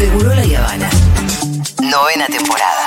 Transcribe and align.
Seguro 0.00 0.34
la 0.34 0.42
Habana. 0.58 0.88
Novena 1.82 2.26
temporada. 2.26 2.84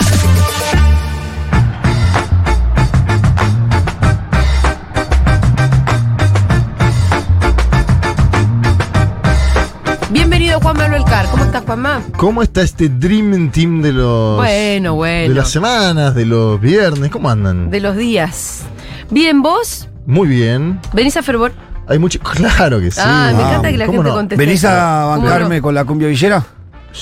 Bienvenido 10.12 10.60
Juan 10.60 10.78
Manuel 10.78 11.04
Car. 11.06 11.26
¿Cómo 11.32 11.44
estás, 11.44 11.64
Juanma? 11.64 12.02
¿Cómo 12.18 12.44
está 12.44 12.62
este 12.62 12.90
Dream 12.90 13.50
Team 13.52 13.82
de 13.82 13.94
los. 13.94 14.38
Bueno, 14.38 14.96
bueno. 14.96 15.30
De 15.30 15.36
las 15.40 15.50
semanas, 15.50 16.14
de 16.14 16.26
los 16.26 16.60
viernes? 16.62 17.10
¿Cómo 17.10 17.30
andan? 17.30 17.70
De 17.72 17.80
los 17.80 17.96
días. 17.96 18.62
Bien, 19.10 19.42
vos 19.42 19.88
Muy 20.06 20.28
bien. 20.28 20.80
venís 20.94 21.18
a 21.18 21.24
Fervor. 21.24 21.52
Hay 21.88 22.00
mucho. 22.00 22.20
Claro 22.36 22.80
que 22.80 22.92
sí. 22.92 23.00
Ah, 23.04 23.32
me 23.36 23.44
Ah, 23.44 23.48
encanta 23.50 23.72
que 23.72 23.78
la 23.78 23.86
¿cómo 23.86 23.98
gente 24.00 24.10
no? 24.10 24.16
conteste. 24.16 24.46
¿Venís 24.46 24.64
a 24.66 25.04
¿Cómo 25.16 25.22
bancarme 25.28 25.56
no? 25.58 25.62
con 25.62 25.76
la 25.76 25.86
cumbia 25.86 26.08
villera? 26.08 26.44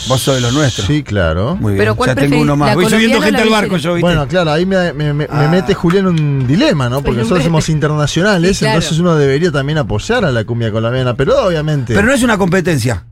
Vos 0.08 0.22
sos 0.22 0.36
de 0.36 0.42
los 0.42 0.54
nuestros. 0.54 0.88
Sí, 0.88 1.04
claro. 1.04 1.56
Muy 1.58 1.74
bien. 1.74 1.82
Pero 1.84 1.96
¿cuál 1.96 2.10
ya 2.12 2.16
tengo 2.16 2.40
uno 2.40 2.56
más. 2.56 2.70
¿La 2.70 2.76
Voy 2.76 2.86
subiendo 2.90 3.22
gente 3.22 3.42
al 3.42 3.50
barco 3.50 3.76
yo, 3.78 3.94
¿viste? 3.94 4.02
Bueno, 4.02 4.28
claro, 4.28 4.52
ahí 4.52 4.66
me, 4.66 4.94
me- 4.94 5.14
me- 5.14 5.28
me 5.28 5.28
Ah. 5.30 5.48
mete 5.52 5.74
Julián 5.74 6.08
un 6.08 6.48
dilema, 6.48 6.88
¿no? 6.90 7.02
Porque 7.04 7.20
nosotros 7.20 7.44
somos 7.44 7.68
internacionales, 7.70 8.58
Sí, 8.58 8.64
claro. 8.66 8.78
entonces 8.78 9.00
uno 9.00 9.16
debería 9.16 9.52
también 9.52 9.78
apoyar 9.78 10.24
a 10.26 10.32
la 10.32 10.44
cumbia 10.46 10.72
colombiana, 10.72 11.14
pero 11.16 11.46
obviamente. 11.46 11.94
Pero 11.94 12.08
no 12.08 12.14
es 12.14 12.24
una 12.24 12.38
competencia. 12.38 13.06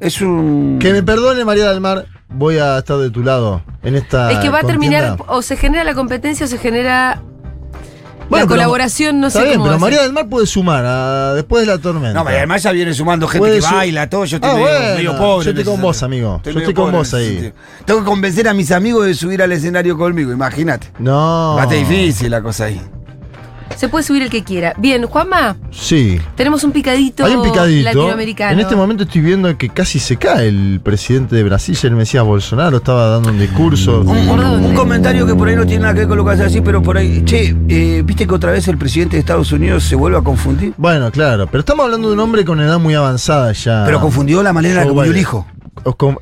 Es 0.00 0.20
un. 0.20 0.78
Que 0.80 0.92
me 0.92 1.02
perdone 1.02 1.44
María 1.44 1.68
del 1.70 1.80
Mar, 1.80 2.06
voy 2.28 2.56
a 2.58 2.78
estar 2.78 2.96
de 2.98 3.10
tu 3.10 3.22
lado 3.22 3.62
en 3.82 3.94
esta. 3.94 4.32
Es 4.32 4.38
que 4.38 4.48
va 4.48 4.60
a 4.60 4.62
terminar, 4.62 5.08
contienda. 5.10 5.32
o 5.34 5.42
se 5.42 5.56
genera 5.56 5.84
la 5.84 5.94
competencia 5.94 6.46
o 6.46 6.48
se 6.48 6.58
genera 6.58 7.22
Bueno, 8.32 8.44
la 8.44 8.48
pero- 8.48 8.60
colaboración, 8.60 9.20
no 9.20 9.28
Está 9.28 9.40
sé 9.40 9.44
bien, 9.46 9.58
cómo 9.58 9.64
pero 9.66 9.74
ser. 9.74 9.80
María 9.80 10.02
del 10.02 10.12
Mar 10.12 10.28
puede 10.28 10.46
sumar 10.46 10.84
a- 10.84 11.34
después 11.34 11.64
de 11.66 11.72
la 11.72 11.78
tormenta. 11.78 12.12
No, 12.18 12.24
pero 12.24 12.36
además 12.38 12.62
ya 12.62 12.72
viene 12.72 12.92
sumando 12.94 13.28
gente 13.28 13.38
Puede 13.46 13.56
que 13.60 13.62
su- 13.62 13.74
baila, 13.74 14.10
todo. 14.10 14.24
Yo 14.24 14.36
estoy 14.36 14.50
Ah, 14.50 14.54
medio, 14.54 14.66
bueno, 14.68 14.94
medio 14.96 15.16
pobre. 15.18 15.44
yo 15.44 15.50
estoy 15.50 15.64
con 15.64 15.80
vos, 15.80 16.02
amigo. 16.02 16.40
Yo 16.44 16.50
estoy 16.58 16.74
con 16.74 16.92
vos 16.92 17.14
ahí. 17.14 17.52
Tengo 17.84 18.00
que 18.00 18.06
convencer 18.06 18.48
a 18.48 18.54
mis 18.54 18.70
amigos 18.72 19.06
de 19.06 19.14
subir 19.14 19.42
al 19.42 19.52
escenario 19.52 19.96
conmigo, 19.96 20.32
imagínate. 20.32 20.88
No. 20.98 21.54
Va 21.56 21.62
a 21.62 21.64
estar 21.64 21.78
difícil 21.78 22.30
la 22.30 22.42
cosa 22.42 22.64
ahí. 22.64 22.80
Se 23.82 23.88
puede 23.88 24.04
subir 24.04 24.22
el 24.22 24.30
que 24.30 24.44
quiera. 24.44 24.74
Bien, 24.78 25.04
Juanma, 25.06 25.56
Sí. 25.72 26.20
tenemos 26.36 26.62
un 26.62 26.70
picadito, 26.70 27.24
Hay 27.24 27.34
un 27.34 27.42
picadito. 27.42 27.82
latinoamericano. 27.86 28.52
En 28.52 28.60
este 28.60 28.76
momento 28.76 29.02
estoy 29.02 29.22
viendo 29.22 29.58
que 29.58 29.70
casi 29.70 29.98
se 29.98 30.16
cae 30.18 30.46
el 30.46 30.80
presidente 30.84 31.34
de 31.34 31.42
Brasil, 31.42 31.76
el 31.82 31.96
Mesías 31.96 32.22
Bolsonaro, 32.24 32.76
estaba 32.76 33.08
dando 33.08 33.30
un 33.30 33.40
discurso. 33.40 34.02
Un, 34.02 34.16
un- 34.28 34.40
un 34.66 34.74
comentario 34.76 35.26
que 35.26 35.34
por 35.34 35.48
ahí 35.48 35.56
no 35.56 35.66
tiene 35.66 35.82
nada 35.82 35.94
que 35.94 35.98
ver 35.98 36.08
con 36.10 36.16
lo 36.16 36.24
que 36.24 36.30
hace 36.30 36.44
así, 36.44 36.60
pero 36.60 36.80
por 36.80 36.96
ahí. 36.96 37.24
Che, 37.24 37.56
eh, 37.68 38.02
¿viste 38.06 38.24
que 38.24 38.32
otra 38.32 38.52
vez 38.52 38.68
el 38.68 38.78
presidente 38.78 39.16
de 39.16 39.18
Estados 39.18 39.50
Unidos 39.50 39.82
se 39.82 39.96
vuelve 39.96 40.16
a 40.18 40.22
confundir? 40.22 40.74
Bueno, 40.76 41.10
claro, 41.10 41.48
pero 41.48 41.58
estamos 41.58 41.84
hablando 41.84 42.06
de 42.06 42.14
un 42.14 42.20
hombre 42.20 42.44
con 42.44 42.60
edad 42.60 42.78
muy 42.78 42.94
avanzada 42.94 43.50
ya. 43.50 43.82
Pero 43.84 44.00
confundió 44.00 44.44
la 44.44 44.52
manera 44.52 44.74
en 44.74 44.78
la 44.82 44.86
que 44.86 44.92
murió 44.94 45.10
el 45.10 45.18
hijo. 45.18 45.44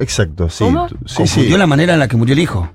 Exacto, 0.00 0.48
sí. 0.48 0.64
¿Cómo? 0.64 0.86
tú- 0.86 0.96
Sí, 1.04 1.14
confundió 1.16 1.52
sí. 1.52 1.58
la 1.58 1.66
manera 1.66 1.92
en 1.92 1.98
la 1.98 2.08
que 2.08 2.16
murió 2.16 2.32
el 2.32 2.38
hijo. 2.38 2.70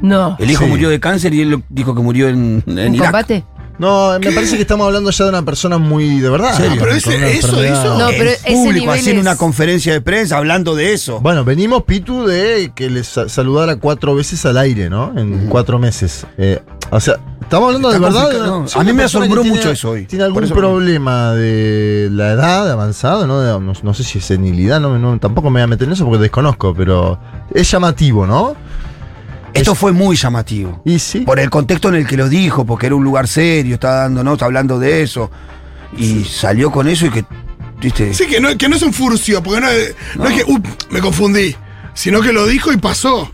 No. 0.00 0.36
El 0.38 0.52
hijo 0.52 0.62
Sí. 0.66 0.70
murió 0.70 0.88
de 0.88 1.00
cáncer 1.00 1.34
y 1.34 1.40
él 1.40 1.64
dijo 1.68 1.96
que 1.96 2.00
murió 2.00 2.28
en, 2.28 2.62
en 2.68 2.78
¿En 2.78 2.94
Irak. 2.94 3.08
combate? 3.08 3.44
No, 3.80 4.18
me 4.20 4.30
parece 4.32 4.56
que 4.56 4.62
estamos 4.62 4.86
hablando 4.86 5.10
ya 5.10 5.24
de 5.24 5.30
una 5.30 5.42
persona 5.42 5.78
muy 5.78 6.20
de 6.20 6.28
verdad. 6.30 6.54
¿Serio? 6.54 6.70
con 6.72 6.78
Pero 6.80 6.92
ese- 6.92 7.38
eso 7.38 7.64
hizo. 7.64 7.98
No, 7.98 8.08
pero 8.08 8.30
En 8.30 8.36
ese 8.36 8.52
público, 8.52 8.92
haciendo 8.92 9.20
es- 9.22 9.26
una 9.26 9.36
conferencia 9.36 9.92
de 9.94 10.00
prensa 10.02 10.36
hablando 10.36 10.74
de 10.74 10.92
eso. 10.92 11.18
Bueno, 11.20 11.44
venimos, 11.44 11.82
Pitu, 11.84 12.26
de 12.26 12.72
que 12.74 12.90
les 12.90 13.06
sa- 13.08 13.28
saludara 13.28 13.76
cuatro 13.76 14.14
veces 14.14 14.44
al 14.44 14.58
aire, 14.58 14.90
¿no? 14.90 15.12
En 15.18 15.46
cuatro 15.48 15.78
meses. 15.78 16.26
Eh, 16.36 16.60
o 16.90 17.00
sea, 17.00 17.16
estamos 17.40 17.68
hablando 17.68 17.90
Está 17.90 18.00
de 18.00 18.14
verdad. 18.36 18.46
no. 18.46 18.66
A 18.74 18.84
mí 18.84 18.92
me 18.92 19.04
asombró 19.04 19.42
mucho 19.44 19.52
tiene- 19.60 19.70
eso 19.72 19.90
hoy. 19.90 20.06
Tiene 20.06 20.24
algún 20.24 20.46
problema 20.50 21.32
de 21.32 22.08
la 22.12 22.32
edad 22.32 22.70
avanzada, 22.70 23.26
¿no? 23.26 23.40
De- 23.40 23.58
no, 23.60 23.72
no 23.82 23.94
sé 23.94 24.04
si 24.04 24.18
es 24.18 24.24
senilidad, 24.26 24.78
no, 24.80 24.98
no, 24.98 25.18
tampoco 25.18 25.48
me 25.50 25.60
voy 25.60 25.62
a 25.64 25.66
meter 25.68 25.86
en 25.86 25.92
eso 25.94 26.04
porque 26.04 26.20
desconozco, 26.20 26.74
pero 26.74 27.18
es 27.54 27.70
llamativo, 27.70 28.26
¿no? 28.26 28.54
Esto 29.54 29.74
fue 29.74 29.92
muy 29.92 30.16
llamativo. 30.16 30.82
Y 30.84 30.98
sí. 30.98 31.20
Por 31.20 31.38
el 31.40 31.50
contexto 31.50 31.88
en 31.88 31.96
el 31.96 32.06
que 32.06 32.16
lo 32.16 32.28
dijo, 32.28 32.64
porque 32.64 32.86
era 32.86 32.94
un 32.94 33.04
lugar 33.04 33.26
serio, 33.28 33.74
estaba 33.74 33.96
dando 34.02 34.22
notas 34.24 34.46
hablando 34.46 34.78
de 34.78 35.02
eso. 35.02 35.30
Y 35.96 36.24
salió 36.24 36.70
con 36.70 36.88
eso 36.88 37.06
y 37.06 37.10
que. 37.10 37.24
¿Viste? 37.80 38.12
Sí, 38.14 38.26
que 38.26 38.40
no, 38.40 38.56
que 38.58 38.68
no 38.68 38.76
es 38.76 38.82
un 38.82 38.92
furcio, 38.92 39.42
porque 39.42 39.60
no, 39.60 39.68
es- 39.68 39.94
no 40.16 40.26
es 40.26 40.42
que, 40.44 40.52
"Up, 40.52 40.62
me 40.90 41.00
confundí, 41.00 41.54
sino 41.94 42.20
que 42.20 42.32
lo 42.32 42.46
dijo 42.46 42.72
y 42.72 42.76
pasó. 42.76 43.30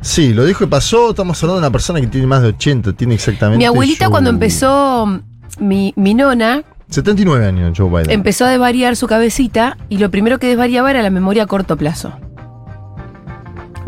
Sí, 0.00 0.32
lo 0.32 0.44
dijo 0.44 0.62
y 0.64 0.68
pasó. 0.68 1.10
Estamos 1.10 1.42
hablando 1.42 1.60
de 1.60 1.66
una 1.66 1.72
persona 1.72 2.00
que 2.00 2.06
tiene 2.06 2.26
más 2.28 2.40
de 2.42 2.48
80, 2.48 2.92
tiene 2.92 3.14
exactamente. 3.14 3.58
Mi 3.58 3.64
abuelita 3.64 4.04
su- 4.04 4.10
cuando 4.12 4.30
empezó, 4.30 5.20
mi, 5.58 5.92
mi 5.96 6.14
nona 6.14 6.62
79 6.88 7.44
años, 7.44 7.76
Joe 7.76 7.88
Biden. 7.90 8.10
empezó 8.10 8.44
a 8.46 8.50
desvariar 8.50 8.94
su 8.96 9.08
cabecita 9.08 9.76
y 9.88 9.98
lo 9.98 10.10
primero 10.10 10.38
que 10.38 10.46
desvariaba 10.46 10.90
era 10.90 11.02
la 11.02 11.10
memoria 11.10 11.42
a 11.42 11.46
corto 11.46 11.76
plazo. 11.76 12.12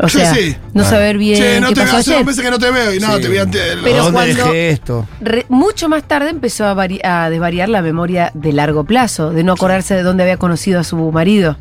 O 0.03 0.09
Sí, 0.09 0.17
sea, 0.17 0.33
sí. 0.33 0.55
no 0.73 0.83
saber 0.83 1.17
bien 1.17 1.37
che, 1.37 1.59
no 1.61 1.67
qué 1.69 1.75
te 1.75 1.81
pasó 1.81 1.91
veo, 1.93 1.99
hace 1.99 2.09
ayer. 2.11 2.19
dos 2.19 2.25
meses 2.25 2.43
que 2.43 2.51
no 2.51 2.57
te 2.59 2.71
veo 2.71 2.93
y 2.95 2.99
no, 2.99 3.15
Sí. 3.17 3.21
te 3.21 3.27
vi 3.29 3.37
antes. 3.37 3.61
Pero 3.83 3.97
¿Dónde 3.97 4.11
cuando- 4.11 4.45
dejé 4.45 4.69
esto? 4.71 5.07
Re- 5.21 5.45
mucho 5.49 5.89
más 5.89 6.07
tarde 6.07 6.29
empezó 6.29 6.65
a, 6.65 6.73
vari- 6.73 7.01
a 7.03 7.29
desvariar 7.29 7.69
la 7.69 7.81
memoria 7.81 8.31
de 8.33 8.51
largo 8.53 8.83
plazo, 8.83 9.29
de 9.31 9.43
no 9.43 9.53
acordarse 9.53 9.93
de 9.95 10.03
dónde 10.03 10.23
había 10.23 10.37
conocido 10.37 10.79
a 10.79 10.83
su 10.83 10.97
marido. 11.11 11.57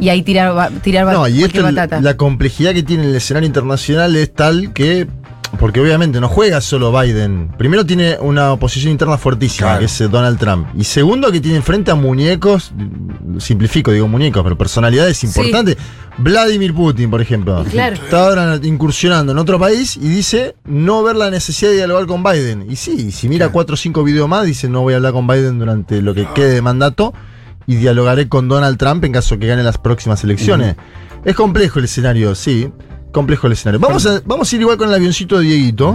Y 0.00 0.08
ahí 0.08 0.22
tirar, 0.22 0.54
ba- 0.54 0.70
tirar 0.82 1.04
ba- 1.04 1.12
No, 1.12 1.28
y 1.28 1.40
cualquier 1.40 1.46
esto, 1.48 1.62
batata. 1.62 2.00
la 2.00 2.16
complejidad 2.16 2.72
que 2.72 2.82
tiene 2.82 3.04
el 3.04 3.14
escenario 3.14 3.46
internacional 3.46 4.16
es 4.16 4.32
tal 4.32 4.72
que. 4.72 5.06
Porque 5.60 5.80
obviamente 5.80 6.18
no 6.20 6.28
juega 6.28 6.60
solo 6.60 6.98
Biden. 6.98 7.52
Primero 7.58 7.84
tiene 7.84 8.16
una 8.20 8.52
oposición 8.52 8.90
interna 8.90 9.18
fuertísima, 9.18 9.68
Claro. 9.68 9.78
que 9.80 9.84
es 9.84 10.00
eh, 10.00 10.08
Donald 10.08 10.38
Trump. 10.38 10.66
Y 10.76 10.84
segundo 10.84 11.30
que 11.30 11.40
tiene 11.40 11.58
enfrente 11.58 11.90
a 11.90 11.94
muñecos, 11.94 12.72
simplifico, 13.38 13.92
digo 13.92 14.08
muñecos, 14.08 14.42
pero 14.42 14.56
personalidades 14.56 15.18
Sí. 15.18 15.26
importantes. 15.26 15.76
Vladimir 16.18 16.74
Putin, 16.74 17.10
por 17.10 17.20
ejemplo. 17.20 17.64
Claro. 17.70 17.94
Está 17.96 18.26
ahora 18.26 18.58
incursionando 18.62 19.32
en 19.32 19.38
otro 19.38 19.58
país 19.58 19.96
y 19.96 20.08
dice 20.08 20.56
no 20.64 21.02
ver 21.02 21.16
la 21.16 21.30
necesidad 21.30 21.70
de 21.70 21.76
dialogar 21.76 22.06
con 22.06 22.22
Biden. 22.22 22.66
Y 22.70 22.76
sí, 22.76 23.12
si 23.12 23.28
mira 23.28 23.50
cuatro 23.50 23.74
o 23.74 23.76
cinco 23.76 24.02
videos 24.04 24.28
más, 24.28 24.44
dice 24.46 24.68
no 24.68 24.82
voy 24.82 24.94
a 24.94 24.96
hablar 24.96 25.12
con 25.12 25.26
Biden 25.26 25.58
durante 25.58 26.02
lo 26.02 26.14
que 26.14 26.26
quede 26.34 26.54
de 26.54 26.62
mandato 26.62 27.12
y 27.66 27.76
dialogaré 27.76 28.28
con 28.28 28.48
Donald 28.48 28.76
Trump 28.78 29.04
en 29.04 29.12
caso 29.12 29.38
que 29.38 29.46
gane 29.46 29.62
las 29.62 29.78
próximas 29.78 30.22
elecciones. 30.24 30.76
Es 31.24 31.36
complejo 31.36 31.78
el 31.78 31.84
escenario, 31.84 32.34
sí. 32.34 32.68
Complejo 33.12 33.46
el 33.46 33.52
escenario. 33.52 33.78
Vamos 33.78 34.06
a, 34.06 34.20
vamos 34.24 34.50
a 34.50 34.56
ir 34.56 34.62
igual 34.62 34.76
con 34.78 34.88
el 34.88 34.94
avioncito 34.94 35.38
de 35.38 35.44
Dieguito. 35.44 35.90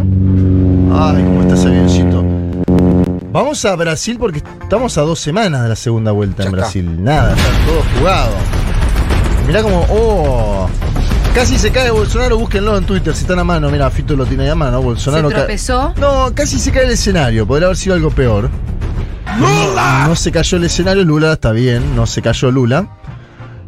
Ay, 0.94 1.24
¿cómo 1.24 1.42
está 1.42 1.56
ese 1.56 1.68
avioncito? 1.68 2.24
Vamos 3.32 3.66
a 3.66 3.76
Brasil 3.76 4.18
porque 4.20 4.42
estamos 4.62 4.98
a 4.98 5.02
dos 5.02 5.20
semanas 5.20 5.64
de 5.64 5.70
la 5.70 5.76
segunda 5.76 6.12
vuelta 6.12 6.44
Ya 6.44 6.50
en 6.50 6.56
está. 6.56 6.62
Brasil. 6.66 7.04
Nada, 7.04 7.36
está 7.36 7.50
todo 7.66 7.84
jugado. 8.00 8.32
Mirá 9.48 9.64
como, 9.64 9.86
oh, 9.90 10.70
casi 11.34 11.58
se 11.58 11.72
cae 11.72 11.90
Bolsonaro, 11.90 12.38
búsquenlo 12.38 12.78
en 12.78 12.86
Twitter 12.86 13.16
si 13.16 13.22
están 13.22 13.40
a 13.40 13.44
mano. 13.44 13.70
Mira, 13.72 13.90
Fito 13.90 14.16
lo 14.16 14.26
tiene 14.26 14.44
ahí 14.44 14.50
a 14.50 14.56
mano, 14.56 14.80
Se 14.80 14.86
Bolsonaro. 14.86 15.30
ca- 15.30 15.36
tropezó. 15.38 15.94
no, 15.98 16.32
casi 16.36 16.60
se 16.60 16.72
cae 16.72 16.84
el 16.86 16.92
escenario, 16.92 17.48
podría 17.48 17.66
haber 17.68 17.78
sido 17.78 17.96
algo 17.96 18.12
peor. 18.12 18.50
¡Lula! 19.40 20.06
No 20.08 20.16
se 20.16 20.32
cayó 20.32 20.58
el 20.58 20.64
escenario, 20.66 21.04
Lula 21.04 21.34
está 21.34 21.52
bien, 21.52 21.96
no 21.96 22.06
se 22.08 22.22
cayó 22.22 22.52
Lula. 22.52 22.88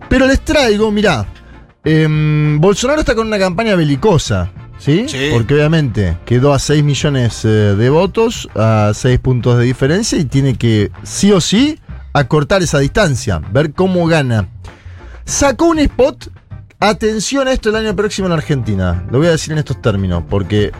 Pero 0.09 0.25
les 0.25 0.41
traigo, 0.41 0.91
mirá, 0.91 1.25
em, 1.83 2.59
Bolsonaro 2.59 2.99
está 3.01 3.15
con 3.15 3.27
una 3.27 3.39
campaña 3.39 3.75
belicosa, 3.75 4.51
¿sí? 4.77 5.05
Sí. 5.07 5.29
Porque 5.31 5.53
obviamente 5.53 6.17
quedó 6.25 6.53
a 6.53 6.59
6 6.59 6.83
millones 6.83 7.45
eh, 7.45 7.47
de 7.47 7.89
votos, 7.89 8.49
a 8.55 8.91
6 8.93 9.19
puntos 9.19 9.57
de 9.57 9.65
diferencia 9.65 10.17
y 10.17 10.25
tiene 10.25 10.55
que, 10.55 10.91
sí 11.03 11.31
o 11.31 11.41
sí, 11.41 11.79
acortar 12.13 12.61
esa 12.61 12.79
distancia, 12.79 13.41
ver 13.51 13.73
cómo 13.73 14.05
gana. 14.07 14.47
Sacó 15.25 15.67
un 15.67 15.79
spot, 15.79 16.29
atención 16.79 17.47
a 17.47 17.51
esto 17.51 17.69
el 17.69 17.75
año 17.75 17.95
próximo 17.95 18.27
en 18.27 18.33
Argentina, 18.33 19.05
lo 19.11 19.19
voy 19.19 19.27
a 19.27 19.31
decir 19.31 19.51
en 19.51 19.59
estos 19.59 19.81
términos, 19.81 20.23
porque 20.29 20.71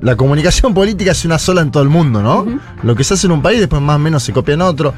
la 0.00 0.16
comunicación 0.16 0.74
política 0.74 1.12
es 1.12 1.24
una 1.24 1.38
sola 1.38 1.62
en 1.62 1.70
todo 1.70 1.82
el 1.82 1.88
mundo, 1.88 2.22
¿no? 2.22 2.60
Lo 2.82 2.94
que 2.94 3.04
se 3.04 3.14
hace 3.14 3.26
en 3.26 3.32
un 3.32 3.42
país, 3.42 3.60
después 3.60 3.80
más 3.80 3.96
o 3.96 4.00
menos 4.00 4.22
se 4.22 4.32
copia 4.32 4.54
en 4.54 4.62
otro. 4.62 4.94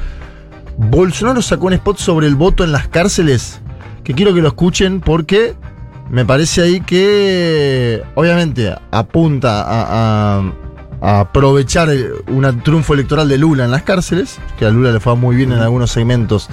Bolsonaro 0.77 1.41
sacó 1.41 1.67
un 1.67 1.75
spot 1.75 1.99
sobre 1.99 2.27
el 2.27 2.35
voto 2.35 2.65
en 2.65 2.73
las 2.73 2.89
cárceles, 2.89 3.61
que 4.05 4.15
quiero 4.15 4.35
que 4.35 4.41
lo 4.43 4.49
escuchen 4.49 5.01
porque 5.01 5.55
me 6.11 6.25
parece 6.25 6.63
ahí 6.63 6.81
que, 6.83 8.03
obviamente, 8.15 8.75
apunta 8.91 9.63
a, 9.63 10.39
a- 10.39 10.53
a 11.01 11.21
aprovechar 11.21 11.89
un 12.29 12.63
triunfo 12.63 12.95
electoral 12.95 13.29
de 13.29 13.37
Lula 13.37 13.65
en 13.65 13.71
las 13.71 13.83
cárceles, 13.83 14.39
que 14.59 14.65
a 14.65 14.71
Lula 14.71 14.91
le 14.93 15.01
fue 15.01 15.15
muy 15.17 15.37
bien 15.37 15.53
en 15.53 15.59
algunos 15.59 15.91
segmentos 15.91 16.49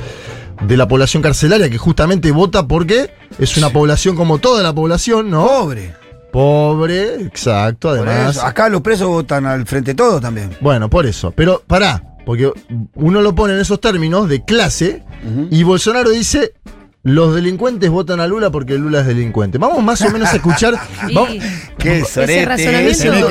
de 0.68 0.76
la 0.78 0.88
población 0.90 1.24
carcelaria, 1.24 1.70
que 1.70 1.78
justamente 1.78 2.32
vota 2.32 2.68
porque 2.68 3.12
es 3.40 3.56
una 3.58 3.70
población 3.70 4.16
como 4.16 4.40
toda 4.40 4.62
la 4.62 4.74
población, 4.74 5.30
¿no? 5.30 5.46
Pobre. 5.48 5.94
Pobre, 6.34 7.16
exacto, 7.24 7.90
además. 7.90 8.38
Acá 8.44 8.68
los 8.70 8.82
presos 8.82 9.08
votan 9.08 9.46
al 9.46 9.66
frente 9.66 9.94
todo 9.96 10.20
también. 10.20 10.50
Bueno, 10.62 10.90
por 10.90 11.06
eso. 11.06 11.32
Pero 11.32 11.62
pará, 11.66 12.04
porque 12.26 12.52
uno 12.96 13.22
lo 13.22 13.34
pone 13.36 13.54
en 13.54 13.60
esos 13.60 13.80
términos 13.82 14.28
de 14.30 14.44
clase 14.44 15.04
y 15.50 15.64
Bolsonaro 15.64 16.10
dice. 16.10 16.54
Los 17.04 17.34
delincuentes 17.34 17.90
votan 17.90 18.20
a 18.20 18.28
Lula 18.28 18.52
porque 18.52 18.78
Lula 18.78 19.00
es 19.02 19.08
delincuente. 19.08 19.58
Vamos 19.58 19.84
más 19.84 20.00
o 20.02 20.12
menos 20.12 20.30
a 20.30 20.36
escuchar. 20.36 20.76
Vamos, 21.16 21.32
Qué 21.80 22.06
sorete. 22.06 22.86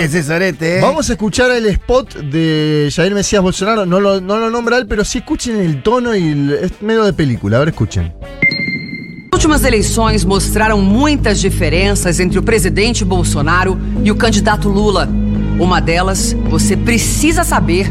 ese, 0.05 0.23
sorete, 0.25 0.79
¿eh? 0.79 0.81
vamos 0.83 1.09
a 1.09 1.13
escuchar 1.13 1.53
el 1.53 1.67
spot 1.67 2.17
de 2.17 2.91
Jair 2.93 3.15
Mesías 3.15 3.41
Bolsonaro. 3.41 3.87
No 3.87 4.01
lo, 4.01 4.21
no 4.21 4.39
lo 4.39 4.51
nombra 4.51 4.77
él, 4.77 4.89
pero 4.89 5.05
sí 5.05 5.19
escuchen 5.19 5.57
el 5.57 5.85
tono 5.85 6.17
y 6.17 6.31
el- 6.31 6.53
es 6.63 6.83
medio 6.83 7.05
de 7.05 7.13
película. 7.13 7.59
A 7.59 7.61
ver, 7.61 7.69
escuchen. 7.69 8.13
últimas 9.33 9.65
eleições 9.65 10.25
mostraram 10.25 10.83
muitas 10.83 11.41
diferenças 11.41 12.19
entre 12.19 12.39
o 12.39 12.43
presidente 12.43 13.05
Bolsonaro 13.05 13.79
e 14.03 14.11
o 14.11 14.17
candidato 14.17 14.69
Lula. 14.69 15.09
Uma 15.61 15.81
delas 15.81 16.35
você 16.51 16.77
precisa 16.77 17.45
saber 17.45 17.87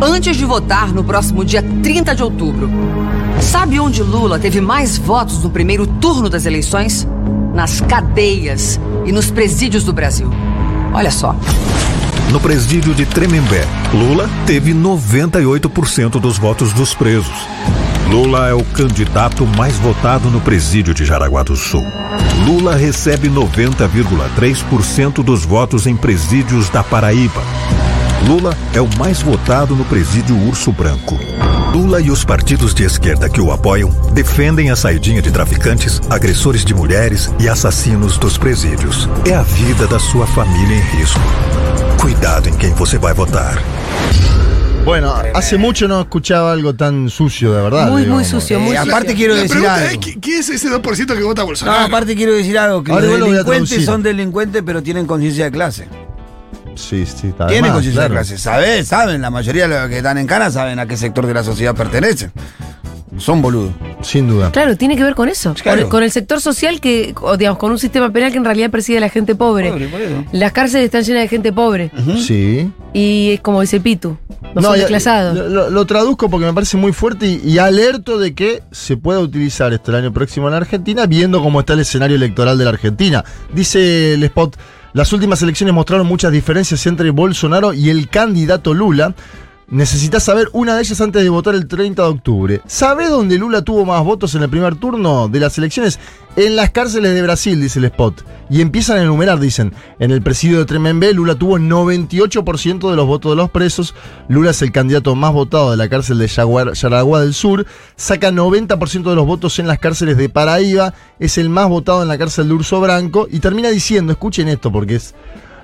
antes 0.00 0.36
de 0.36 0.44
votar 0.44 0.94
no 0.94 1.02
próximo 1.02 1.44
dia 1.44 1.62
30 1.82 2.14
de 2.14 2.22
outubro. 2.22 2.70
Sabe 3.50 3.78
onde 3.78 4.02
Lula 4.02 4.38
teve 4.38 4.60
mais 4.60 4.96
votos 4.96 5.42
no 5.42 5.50
primeiro 5.50 5.86
turno 5.86 6.28
das 6.28 6.46
eleições? 6.46 7.06
Nas 7.54 7.80
cadeias 7.80 8.80
e 9.04 9.12
nos 9.12 9.30
presídios 9.30 9.84
do 9.84 9.92
Brasil. 9.92 10.30
Olha 10.92 11.10
só. 11.10 11.36
No 12.30 12.40
presídio 12.40 12.94
de 12.94 13.04
Tremembé, 13.06 13.64
Lula 13.92 14.28
teve 14.46 14.72
98% 14.72 16.18
dos 16.18 16.38
votos 16.38 16.72
dos 16.72 16.94
presos. 16.94 17.46
Lula 18.08 18.48
é 18.48 18.54
o 18.54 18.64
candidato 18.64 19.46
mais 19.46 19.76
votado 19.76 20.30
no 20.30 20.40
presídio 20.40 20.94
de 20.94 21.04
Jaraguá 21.04 21.42
do 21.42 21.54
Sul. 21.54 21.84
Lula 22.46 22.74
recebe 22.74 23.28
90,3% 23.28 25.22
dos 25.22 25.44
votos 25.44 25.86
em 25.86 25.94
presídios 25.94 26.68
da 26.70 26.82
Paraíba. 26.82 27.42
Lula 28.26 28.56
é 28.72 28.80
o 28.80 28.88
mais 28.98 29.20
votado 29.22 29.76
no 29.76 29.84
presídio 29.84 30.36
Urso 30.36 30.72
Branco. 30.72 31.18
Lula 31.74 32.00
e 32.00 32.08
os 32.08 32.24
partidos 32.24 32.72
de 32.72 32.84
esquerda 32.84 33.28
que 33.28 33.40
o 33.40 33.50
apoiam 33.50 33.90
defendem 34.12 34.70
a 34.70 34.76
saidinha 34.76 35.20
de 35.20 35.32
traficantes, 35.32 36.00
agressores 36.08 36.64
de 36.64 36.72
mulheres 36.72 37.28
e 37.40 37.48
assassinos 37.48 38.16
dos 38.16 38.38
presídios. 38.38 39.08
É 39.28 39.34
a 39.34 39.42
vida 39.42 39.84
da 39.88 39.98
sua 39.98 40.24
família 40.24 40.76
em 40.76 40.98
risco. 41.00 41.18
Cuidado 42.00 42.48
em 42.48 42.54
quem 42.56 42.72
você 42.74 42.96
vai 42.96 43.12
votar. 43.12 43.58
Bueno, 44.84 45.12
hace 45.34 45.56
mucho 45.56 45.88
no 45.88 46.00
escuchaba 46.02 46.52
algo 46.52 46.74
tan 46.74 47.08
sucio, 47.10 47.52
de 47.52 47.62
verdad. 47.62 47.84
Muy, 47.88 48.02
muy 48.02 48.02
digamos. 48.02 48.26
sucio, 48.28 48.60
muy 48.60 48.74
Eh, 48.74 48.78
sucio. 48.78 48.92
aparte 48.92 49.14
quiero 49.16 49.34
La 49.34 49.42
decir 49.42 49.66
algo. 49.66 49.86
es: 49.88 50.16
¿qué, 50.20 50.38
es 50.38 50.48
ese 50.50 50.68
2% 50.70 51.16
que 51.16 51.22
vota 51.24 51.40
No, 51.42 51.46
Bolsonaro? 51.46 51.86
aparte 51.86 52.14
quiero 52.14 52.34
decir 52.34 52.56
algo, 52.56 52.84
que 52.84 52.92
Ahora 52.92 53.06
los 53.06 53.18
lo 53.18 53.26
delincuentes 53.26 53.68
traducir. 53.70 53.84
son 53.84 54.02
delincuentes 54.02 54.62
pero 54.64 54.80
tienen 54.80 55.06
conciencia 55.06 55.46
de 55.46 55.50
clase. 55.50 55.88
Sí, 56.74 57.04
sí, 57.06 57.28
está 57.28 57.46
Tienen 57.46 57.64
además, 57.64 57.72
conciencia 57.72 58.00
claro. 58.02 58.14
de 58.14 58.20
clase. 58.20 58.38
Saben, 58.38 58.84
saben, 58.84 59.20
la 59.22 59.30
mayoría 59.30 59.68
de 59.68 59.80
los 59.80 59.88
que 59.88 59.98
están 59.98 60.18
en 60.18 60.26
cana 60.26 60.50
saben 60.50 60.78
a 60.78 60.86
qué 60.86 60.96
sector 60.96 61.26
de 61.26 61.34
la 61.34 61.44
sociedad 61.44 61.74
pertenecen. 61.74 62.32
Son 63.16 63.40
boludos. 63.40 63.70
Sin 64.02 64.26
duda. 64.26 64.50
Claro, 64.50 64.76
tiene 64.76 64.96
que 64.96 65.04
ver 65.04 65.14
con 65.14 65.28
eso. 65.28 65.54
Claro. 65.54 65.82
Con, 65.82 65.90
con 65.90 66.02
el 66.02 66.10
sector 66.10 66.40
social 66.40 66.80
que, 66.80 67.14
o, 67.22 67.36
digamos, 67.36 67.58
con 67.60 67.70
un 67.70 67.78
sistema 67.78 68.10
penal 68.10 68.32
que 68.32 68.38
en 68.38 68.44
realidad 68.44 68.70
persigue 68.70 68.98
a 68.98 69.00
la 69.02 69.08
gente 69.08 69.36
pobre. 69.36 69.70
Pobre, 69.70 69.86
por 69.86 70.00
eso. 70.00 70.24
Las 70.32 70.50
cárceles 70.50 70.86
están 70.86 71.04
llenas 71.04 71.22
de 71.22 71.28
gente 71.28 71.52
pobre. 71.52 71.92
Sí. 72.18 72.70
Y 72.92 73.30
es 73.34 73.40
como 73.40 73.60
dice 73.60 73.78
Pitu, 73.80 74.16
no, 74.54 74.62
son 74.62 74.72
ya- 74.72 74.78
desclasados. 74.78 75.36
Lo, 75.36 75.48
lo- 75.48 75.70
lo 75.70 75.86
traduzco 75.86 76.28
porque 76.28 76.46
me 76.46 76.52
parece 76.52 76.76
muy 76.76 76.92
fuerte 76.92 77.26
y, 77.26 77.40
y 77.44 77.58
alerto 77.58 78.18
de 78.18 78.34
que 78.34 78.62
se 78.72 78.96
pueda 78.96 79.20
utilizar 79.20 79.72
esto 79.72 79.92
el 79.92 79.98
año 79.98 80.12
próximo 80.12 80.48
en 80.48 80.52
la 80.52 80.56
Argentina, 80.58 81.06
viendo 81.06 81.40
cómo 81.40 81.60
está 81.60 81.74
el 81.74 81.80
escenario 81.80 82.16
electoral 82.16 82.58
de 82.58 82.64
la 82.64 82.70
Argentina. 82.70 83.24
Dice 83.54 84.14
el 84.14 84.24
spot, 84.24 84.56
las 84.94 85.12
últimas 85.12 85.42
elecciones 85.42 85.74
mostraron 85.74 86.06
muchas 86.06 86.30
diferencias 86.30 86.86
entre 86.86 87.10
Bolsonaro 87.10 87.74
y 87.74 87.90
el 87.90 88.08
candidato 88.08 88.74
Lula. 88.74 89.12
Necesitas 89.68 90.22
saber 90.22 90.48
una 90.52 90.76
de 90.76 90.82
ellas 90.82 91.00
antes 91.00 91.22
de 91.22 91.28
votar 91.30 91.54
el 91.54 91.66
30 91.66 92.02
de 92.02 92.08
octubre. 92.08 92.60
¿Sabe 92.66 93.08
dónde 93.08 93.38
Lula 93.38 93.62
tuvo 93.62 93.86
más 93.86 94.04
votos 94.04 94.34
en 94.34 94.42
el 94.42 94.50
primer 94.50 94.76
turno 94.76 95.28
de 95.28 95.40
las 95.40 95.56
elecciones? 95.56 95.98
En 96.36 96.54
las 96.54 96.70
cárceles 96.70 97.14
de 97.14 97.22
Brasil, 97.22 97.60
dice 97.60 97.78
el 97.78 97.86
spot. 97.86 98.24
Y 98.50 98.60
empiezan 98.60 98.98
a 98.98 99.02
enumerar, 99.02 99.40
dicen. 99.40 99.72
En 99.98 100.10
el 100.10 100.20
presidio 100.20 100.58
de 100.58 100.64
Tremembé, 100.66 101.14
Lula 101.14 101.34
tuvo 101.34 101.58
98% 101.58 102.90
de 102.90 102.96
los 102.96 103.06
votos 103.06 103.32
de 103.32 103.36
los 103.36 103.50
presos. 103.50 103.94
Lula 104.28 104.50
es 104.50 104.60
el 104.60 104.70
candidato 104.70 105.14
más 105.14 105.32
votado 105.32 105.70
de 105.70 105.76
la 105.78 105.88
cárcel 105.88 106.18
de 106.18 106.26
Yaraguá 106.26 107.20
del 107.20 107.34
Sur. 107.34 107.64
Saca 107.96 108.30
90% 108.30 109.02
de 109.02 109.14
los 109.14 109.26
votos 109.26 109.58
en 109.58 109.66
las 109.66 109.78
cárceles 109.78 110.18
de 110.18 110.28
Paraíba. 110.28 110.92
Es 111.18 111.38
el 111.38 111.48
más 111.48 111.68
votado 111.68 112.02
en 112.02 112.08
la 112.08 112.18
cárcel 112.18 112.48
de 112.48 112.54
Urso 112.54 112.80
Branco. 112.80 113.28
Y 113.30 113.38
termina 113.38 113.70
diciendo, 113.70 114.12
escuchen 114.12 114.48
esto 114.48 114.70
porque 114.70 114.96
es... 114.96 115.14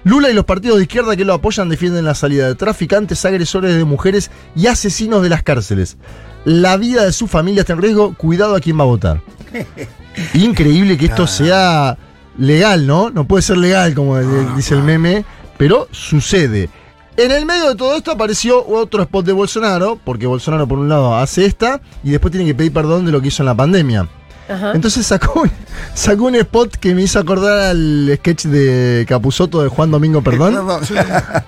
Lula 0.04 0.30
y 0.30 0.34
los 0.34 0.44
partidos 0.44 0.78
de 0.78 0.84
izquierda 0.84 1.16
que 1.16 1.24
lo 1.24 1.34
apoyan 1.34 1.68
defienden 1.68 2.04
la 2.04 2.14
salida 2.14 2.48
de 2.48 2.54
traficantes, 2.54 3.24
agresores 3.24 3.76
de 3.76 3.84
mujeres 3.84 4.30
y 4.56 4.66
asesinos 4.66 5.22
de 5.22 5.28
las 5.28 5.42
cárceles. 5.42 5.98
La 6.44 6.76
vida 6.78 7.04
de 7.04 7.12
su 7.12 7.26
familia 7.26 7.60
está 7.60 7.74
en 7.74 7.82
riesgo, 7.82 8.14
cuidado 8.14 8.56
a 8.56 8.60
quién 8.60 8.78
va 8.78 8.84
a 8.84 8.86
votar. 8.86 9.20
Increíble 10.34 10.96
que 10.96 11.06
esto 11.06 11.26
sea 11.26 11.98
legal, 12.38 12.86
¿no? 12.86 13.10
No 13.10 13.26
puede 13.26 13.42
ser 13.42 13.58
legal, 13.58 13.94
como 13.94 14.18
dice 14.56 14.74
el 14.74 14.82
meme, 14.82 15.24
pero 15.58 15.86
sucede. 15.90 16.70
En 17.16 17.30
el 17.32 17.44
medio 17.44 17.68
de 17.68 17.74
todo 17.74 17.96
esto 17.96 18.12
apareció 18.12 18.66
otro 18.66 19.02
spot 19.02 19.26
de 19.26 19.32
Bolsonaro, 19.32 19.98
porque 20.02 20.26
Bolsonaro 20.26 20.66
por 20.66 20.78
un 20.78 20.88
lado 20.88 21.16
hace 21.16 21.44
esta 21.44 21.82
y 22.02 22.10
después 22.10 22.32
tiene 22.32 22.46
que 22.46 22.54
pedir 22.54 22.72
perdón 22.72 23.04
de 23.04 23.12
lo 23.12 23.20
que 23.20 23.28
hizo 23.28 23.42
en 23.42 23.46
la 23.46 23.54
pandemia. 23.54 24.08
Ajá. 24.50 24.72
Entonces 24.74 25.06
sacó 25.06 25.42
un, 25.42 25.50
sacó 25.94 26.24
un 26.24 26.34
spot 26.34 26.76
que 26.76 26.94
me 26.94 27.02
hizo 27.02 27.18
acordar 27.18 27.70
al 27.70 28.10
sketch 28.16 28.46
de 28.46 29.04
Capuzoto 29.08 29.62
de 29.62 29.68
Juan 29.68 29.90
Domingo 29.90 30.22
Perdón, 30.24 30.54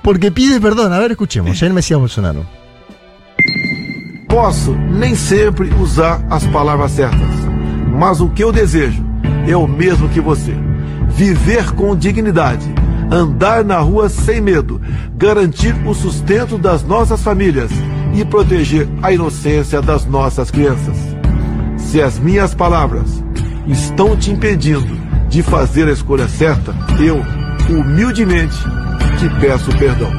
porque 0.02 0.30
pide 0.30 0.60
perdón. 0.60 0.92
A 0.92 0.98
ver, 0.98 1.10
escuchemos. 1.10 1.58
Jair 1.58 1.72
Mesías 1.72 1.98
Bolsonaro. 1.98 2.46
Posso 4.28 4.72
nem 4.72 5.14
sempre 5.14 5.68
usar 5.74 6.24
as 6.30 6.46
palavras 6.46 6.92
certas, 6.92 7.20
mas 7.98 8.20
o 8.20 8.30
que 8.30 8.42
eu 8.42 8.50
desejo 8.50 9.04
é 9.46 9.56
o 9.56 9.66
mesmo 9.66 10.08
que 10.08 10.20
você: 10.20 10.54
viver 11.08 11.72
com 11.72 11.94
dignidade, 11.94 12.66
andar 13.10 13.64
na 13.64 13.78
rua 13.78 14.08
sem 14.08 14.40
medo, 14.40 14.80
garantir 15.16 15.74
o 15.86 15.94
sustento 15.94 16.56
das 16.56 16.82
nossas 16.82 17.20
famílias 17.20 17.70
e 18.14 18.24
proteger 18.24 18.88
a 19.02 19.12
inocência 19.12 19.82
das 19.82 20.06
nossas 20.06 20.50
crianças. 20.50 21.11
Se 21.92 22.00
as 22.00 22.18
minhas 22.18 22.54
palavras 22.54 23.22
estão 23.68 24.16
te 24.16 24.30
impedindo 24.30 24.98
de 25.28 25.42
fazer 25.42 25.86
a 25.88 25.92
escolha 25.92 26.26
certa, 26.26 26.74
eu, 26.98 27.20
humildemente, 27.68 28.56
te 29.20 29.28
peço 29.38 29.70
perdão. 29.76 30.10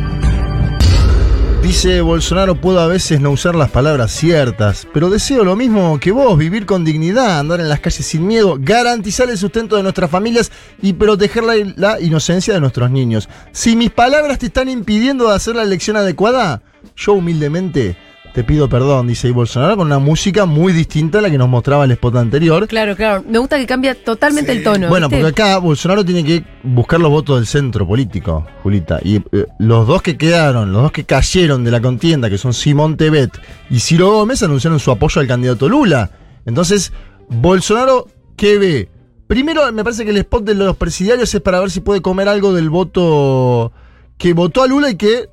Dice 1.63 1.99
Bolsonaro, 2.01 2.55
puedo 2.55 2.79
a 2.79 2.85
veces 2.85 3.19
no 3.19 3.31
usar 3.31 3.55
las 3.55 3.71
palabras 3.71 4.11
ciertas, 4.11 4.87
pero 4.93 5.09
deseo 5.09 5.43
lo 5.43 5.55
mismo 5.55 5.99
que 5.99 6.11
vos, 6.11 6.37
vivir 6.37 6.67
con 6.67 6.85
dignidad, 6.85 7.39
andar 7.39 7.59
en 7.59 7.69
las 7.69 7.79
calles 7.79 8.05
sin 8.05 8.27
miedo, 8.27 8.55
garantizar 8.59 9.27
el 9.31 9.37
sustento 9.39 9.75
de 9.75 9.81
nuestras 9.81 10.11
familias 10.11 10.51
y 10.79 10.93
proteger 10.93 11.43
la, 11.43 11.55
la 11.75 11.99
inocencia 11.99 12.53
de 12.53 12.59
nuestros 12.59 12.91
niños. 12.91 13.27
Si 13.51 13.75
mis 13.75 13.89
palabras 13.89 14.37
te 14.37 14.45
están 14.45 14.69
impidiendo 14.69 15.27
de 15.27 15.35
hacer 15.35 15.55
la 15.55 15.63
elección 15.63 15.97
adecuada, 15.97 16.61
yo 16.95 17.13
humildemente 17.13 17.97
te 18.33 18.43
pido 18.43 18.67
perdón, 18.67 19.07
dice 19.07 19.29
Bolsonaro, 19.31 19.77
con 19.77 19.87
una 19.87 19.99
música 19.99 20.45
muy 20.45 20.73
distinta 20.73 21.19
a 21.19 21.21
la 21.21 21.29
que 21.29 21.37
nos 21.37 21.47
mostraba 21.47 21.85
el 21.85 21.91
spot 21.91 22.15
anterior. 22.15 22.67
Claro, 22.67 22.95
claro. 22.95 23.23
Me 23.29 23.37
gusta 23.37 23.57
que 23.57 23.67
cambia 23.67 23.93
totalmente 23.95 24.51
el 24.51 24.63
tono. 24.63 24.89
Bueno, 24.89 25.07
¿viste? 25.07 25.23
porque 25.23 25.41
acá 25.41 25.57
Bolsonaro 25.59 26.03
tiene 26.03 26.23
que 26.23 26.43
buscar 26.63 26.99
los 26.99 27.11
votos 27.11 27.37
del 27.37 27.45
centro 27.45 27.87
político, 27.87 28.45
Julita. 28.63 28.99
Y 29.03 29.17
eh, 29.17 29.45
los 29.59 29.87
dos 29.87 30.01
que 30.01 30.17
quedaron, 30.17 30.73
los 30.73 30.81
dos 30.81 30.91
que 30.91 31.03
cayeron 31.03 31.63
de 31.63 31.69
la 31.69 31.79
contienda, 31.79 32.29
que 32.29 32.39
son 32.39 32.53
Simón 32.53 32.97
Tebet 32.97 33.39
y 33.69 33.79
Ciro 33.79 34.11
Gómez, 34.11 34.41
anunciaron 34.41 34.79
su 34.79 34.89
apoyo 34.89 35.21
al 35.21 35.27
candidato 35.27 35.69
Lula. 35.69 36.09
Entonces, 36.45 36.91
Bolsonaro, 37.29 38.07
¿qué 38.35 38.57
ve? 38.57 38.89
Primero, 39.27 39.71
me 39.71 39.83
parece 39.83 40.05
que 40.05 40.11
el 40.11 40.17
spot 40.17 40.43
de 40.43 40.55
los 40.55 40.75
presidiarios 40.75 41.33
es 41.33 41.41
para 41.41 41.59
ver 41.59 41.69
si 41.69 41.81
puede 41.81 42.01
comer 42.01 42.27
algo 42.27 42.51
del 42.51 42.71
voto 42.71 43.71
que 44.17 44.33
votó 44.33 44.63
a 44.63 44.67
Lula 44.67 44.89
y 44.89 44.95
que 44.95 45.29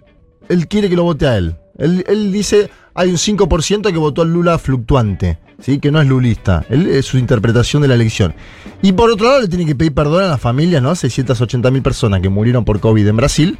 él 0.50 0.68
quiere 0.68 0.90
que 0.90 0.96
lo 0.96 1.04
vote 1.04 1.26
a 1.26 1.38
él. 1.38 1.56
Él, 1.78 2.04
él 2.08 2.30
dice, 2.30 2.70
hay 2.94 3.10
un 3.10 3.16
5% 3.16 3.92
que 3.92 3.98
votó 3.98 4.22
a 4.22 4.24
Lula 4.24 4.58
fluctuante, 4.58 5.38
¿sí? 5.60 5.78
que 5.78 5.90
no 5.90 6.00
es 6.00 6.08
lulista. 6.08 6.64
Él, 6.68 6.88
es 6.88 7.06
su 7.06 7.18
interpretación 7.18 7.82
de 7.82 7.88
la 7.88 7.94
elección. 7.94 8.34
Y 8.82 8.92
por 8.92 9.10
otro 9.10 9.28
lado, 9.28 9.40
le 9.40 9.48
tiene 9.48 9.66
que 9.66 9.74
pedir 9.74 9.94
perdón 9.94 10.24
a 10.24 10.28
las 10.28 10.40
familias, 10.40 10.82
¿no? 10.82 10.94
680 10.94 11.70
mil 11.70 11.82
personas 11.82 12.20
que 12.20 12.28
murieron 12.28 12.64
por 12.64 12.80
COVID 12.80 13.06
en 13.06 13.16
Brasil. 13.16 13.58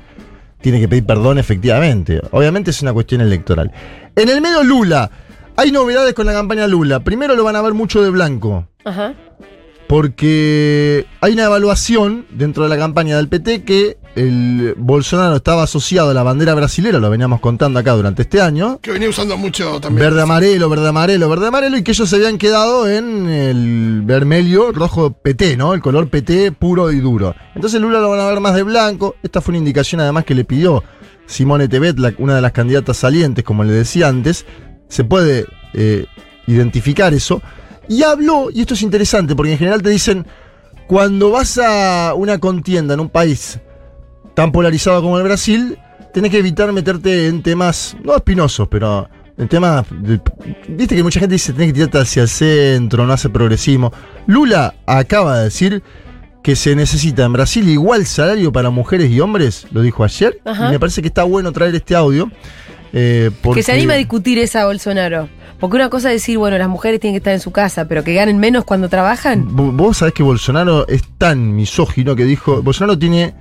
Tiene 0.61 0.81
que 0.81 0.89
pedir 0.89 1.07
perdón 1.07 1.39
efectivamente. 1.39 2.21
Obviamente 2.33 2.71
es 2.71 2.83
una 2.83 2.93
cuestión 2.93 3.21
electoral. 3.21 3.73
En 4.17 4.29
el 4.29 4.41
medio 4.41 4.63
Lula. 4.63 5.11
Hay 5.57 5.73
novedades 5.73 6.15
con 6.15 6.25
la 6.27 6.33
campaña 6.33 6.67
Lula. 6.67 7.01
Primero 7.01 7.35
lo 7.35 7.45
van 7.45 7.57
a 7.57 7.63
ver 7.63 7.75
mucho 7.75 8.03
de 8.03 8.09
blanco. 8.11 8.67
Ajá. 8.85 9.15
Porque 9.89 11.07
hay 11.21 11.33
una 11.33 11.45
evaluación 11.45 12.25
dentro 12.31 12.63
de 12.63 12.71
la 12.71 12.79
campaña 12.79 13.17
del 13.17 13.29
PT 13.29 13.65
que 13.65 13.99
el 14.17 14.75
Bolsonaro 14.77 15.37
estaba 15.37 15.63
asociado 15.63 16.11
a 16.11 16.15
la 16.15 16.23
bandera 16.23 16.55
brasilera, 16.55 16.99
lo 16.99 17.09
veníamos 17.11 17.41
contando 17.41 17.79
acá 17.79 17.93
durante 17.93 18.23
este 18.23 18.41
año. 18.41 18.79
Que 18.83 18.91
venía 18.91 19.09
usando 19.09 19.37
mucho 19.37 19.81
también. 19.81 20.07
Verde 20.11 20.23
amarelo, 20.23 20.69
verde 20.69 20.89
amarelo, 20.89 21.29
verde 21.29 21.47
amarelo, 21.47 21.77
y 21.77 21.83
que 21.85 21.93
ellos 21.93 22.09
se 22.09 22.17
habían 22.17 22.37
quedado 22.39 22.89
en 22.89 23.29
el 23.29 24.03
vermelho 24.05 24.73
rojo 24.73 25.13
PT, 25.13 25.57
¿no? 25.57 25.75
El 25.75 25.81
color 25.81 26.09
PT 26.09 26.53
puro 26.53 26.91
y 26.91 27.01
duro. 27.01 27.35
Entonces 27.55 27.81
Lula 27.81 28.01
lo 28.01 28.11
van 28.11 28.21
a 28.21 28.27
ver 28.27 28.41
más 28.41 28.55
de 28.55 28.63
blanco. 28.65 29.15
Esta 29.23 29.41
fue 29.41 29.53
una 29.53 29.59
indicación 29.59 30.01
además 30.01 30.25
que 30.25 30.35
le 30.35 30.45
pidió 30.45 30.83
Simone 31.27 31.69
Tebet, 31.69 31.99
la- 31.99 32.13
una 32.19 32.35
de 32.35 32.41
las 32.43 32.53
candidatas 32.53 32.97
salientes, 32.97 33.45
como 33.45 33.63
le 33.65 33.73
decía 33.73 34.09
antes. 34.09 34.45
Se 34.89 35.05
puede 35.05 35.47
eh, 35.75 36.07
identificar 36.49 37.15
eso. 37.15 37.41
Y 37.89 38.03
habló, 38.03 38.51
y 38.53 38.61
esto 38.63 38.75
es 38.75 38.83
interesante, 38.83 39.35
porque 39.37 39.53
en 39.53 39.59
general 39.59 39.83
te 39.83 39.91
dicen, 39.91 40.27
cuando 40.89 41.31
vas 41.31 41.59
a 41.59 42.15
una 42.15 42.39
contienda 42.39 42.95
en 42.95 43.01
un 43.01 43.09
país 43.09 43.61
tan 44.35 44.53
polarizado 44.53 45.03
como 45.03 45.19
el 45.19 45.25
Brasil, 45.25 45.79
tenés 46.13 46.31
que 46.31 46.39
evitar 46.39 46.73
meterte 46.73 47.27
en 47.27 47.43
temas, 47.43 47.97
no 48.03 48.17
espinosos, 48.17 48.69
pero 48.69 49.09
El 49.39 49.49
tema, 49.49 49.83
de- 49.91 50.21
viste 50.69 50.95
que 50.95 51.03
mucha 51.03 51.19
gente 51.19 51.35
dice 51.37 51.55
tiene 51.55 51.69
que 51.69 51.73
tirarte 51.73 51.97
hacia 51.99 52.21
el 52.23 52.29
centro, 52.29 53.07
no 53.07 53.13
hace 53.15 53.31
progresismo. 53.31 53.91
Lula 54.27 54.75
acaba 54.85 55.39
de 55.39 55.45
decir 55.45 55.83
que 56.43 56.55
se 56.57 56.77
necesita 56.77 57.25
en 57.25 57.33
Brasil 57.33 57.67
igual 57.67 58.05
salario 58.05 58.53
para 58.53 58.69
mujeres 58.69 59.11
y 59.11 59.19
hombres, 59.21 59.67
lo 59.73 59.81
dijo 59.81 60.05
ayer, 60.05 60.39
Ajá. 60.45 60.69
y 60.69 60.73
me 60.73 60.79
parece 60.79 61.01
que 61.01 61.09
está 61.09 61.23
bueno 61.25 61.53
traer 61.53 61.75
este 61.75 61.95
audio. 61.97 62.31
eh, 62.93 63.31
porque 63.41 63.61
Que 63.61 63.63
se 63.63 63.73
anima 63.73 63.95
a 63.95 63.97
discutir 63.97 64.39
esa 64.39 64.67
Bolsonaro. 64.67 65.29
Porque 65.59 65.77
una 65.77 65.89
cosa 65.89 66.09
es 66.13 66.21
decir, 66.21 66.37
bueno, 66.37 66.59
las 66.59 66.69
mujeres 66.69 67.01
tienen 67.01 67.15
que 67.15 67.19
estar 67.19 67.33
en 67.33 67.41
su 67.41 67.51
casa, 67.53 67.87
pero 67.87 68.03
que 68.05 68.13
ganen 68.15 68.37
menos 68.39 68.65
cuando 68.65 68.89
trabajan. 68.91 69.47
Vo- 69.49 69.75
Vos 69.75 69.99
sabés 69.99 70.13
que 70.13 70.23
Bolsonaro 70.23 70.87
es 70.89 71.03
tan 71.17 71.55
misógino 71.55 72.15
que 72.17 72.25
dijo. 72.25 72.63
Bolsonaro 72.63 72.99
tiene 72.99 73.33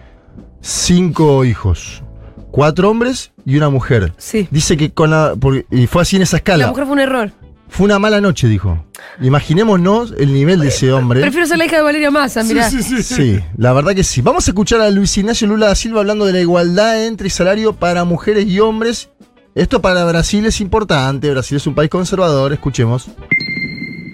cinco 0.62 1.44
hijos. 1.46 2.04
Cuatro 2.51 2.89
hombres 2.89 3.32
y 3.46 3.58
una 3.58 3.70
mujer. 3.70 4.13
Sí. 4.18 4.48
Dice 4.51 4.75
que 4.78 4.92
con 4.92 5.12
la. 5.12 5.36
porque- 5.39 5.66
y 5.72 5.88
fue 5.88 6.01
así 6.01 6.16
en 6.16 6.24
esa 6.24 6.38
La 6.38 6.39
escala. 6.39 6.68
mujer 6.68 6.86
fue 6.86 6.94
un 6.94 7.00
error. 7.00 7.32
Fue 7.72 7.86
una 7.86 8.00
mala 8.00 8.20
noche, 8.20 8.48
dijo. 8.48 8.84
Imaginémonos 9.22 10.16
el 10.18 10.34
nivel 10.34 10.60
de 10.60 10.70
ese 10.70 10.92
hombre. 10.92 11.22
Prefiero 11.22 11.46
ser 11.46 11.60
la 11.60 11.66
hija 11.66 11.75
de 11.78 11.84
Valeria 11.84 12.10
Massa, 12.10 12.44
mirá. 12.44 12.68
Sí, 12.68 12.82
sí, 12.82 13.04
sí. 13.04 13.16
Sí, 13.16 13.39
la 13.58 13.74
verdad 13.74 13.94
que 13.94 14.04
sí. 14.04 14.22
Vamos 14.22 14.48
a 14.48 14.51
escuchar 14.51 14.82
a 14.82 14.89
Luis 14.89 15.16
Ignacio 15.20 15.48
Lula 15.48 15.68
da 15.68 15.75
Silva 15.75 16.00
hablando 16.00 16.25
de 16.25 16.34
la 16.34 16.39
igualdad 16.42 17.06
entre 17.06 17.30
salario 17.30 17.74
para 17.74 18.04
mujeres 18.06 18.48
y 18.48 18.60
hombres. 18.60 19.10
Esto 19.54 19.82
para 19.82 20.04
Brasil 20.06 20.46
es 20.48 20.60
importante. 20.62 21.30
Brasil 21.30 21.58
es 21.58 21.68
un 21.68 21.75
país 21.75 21.92
conservador. 21.92 22.51
Escuchemos. 22.54 23.08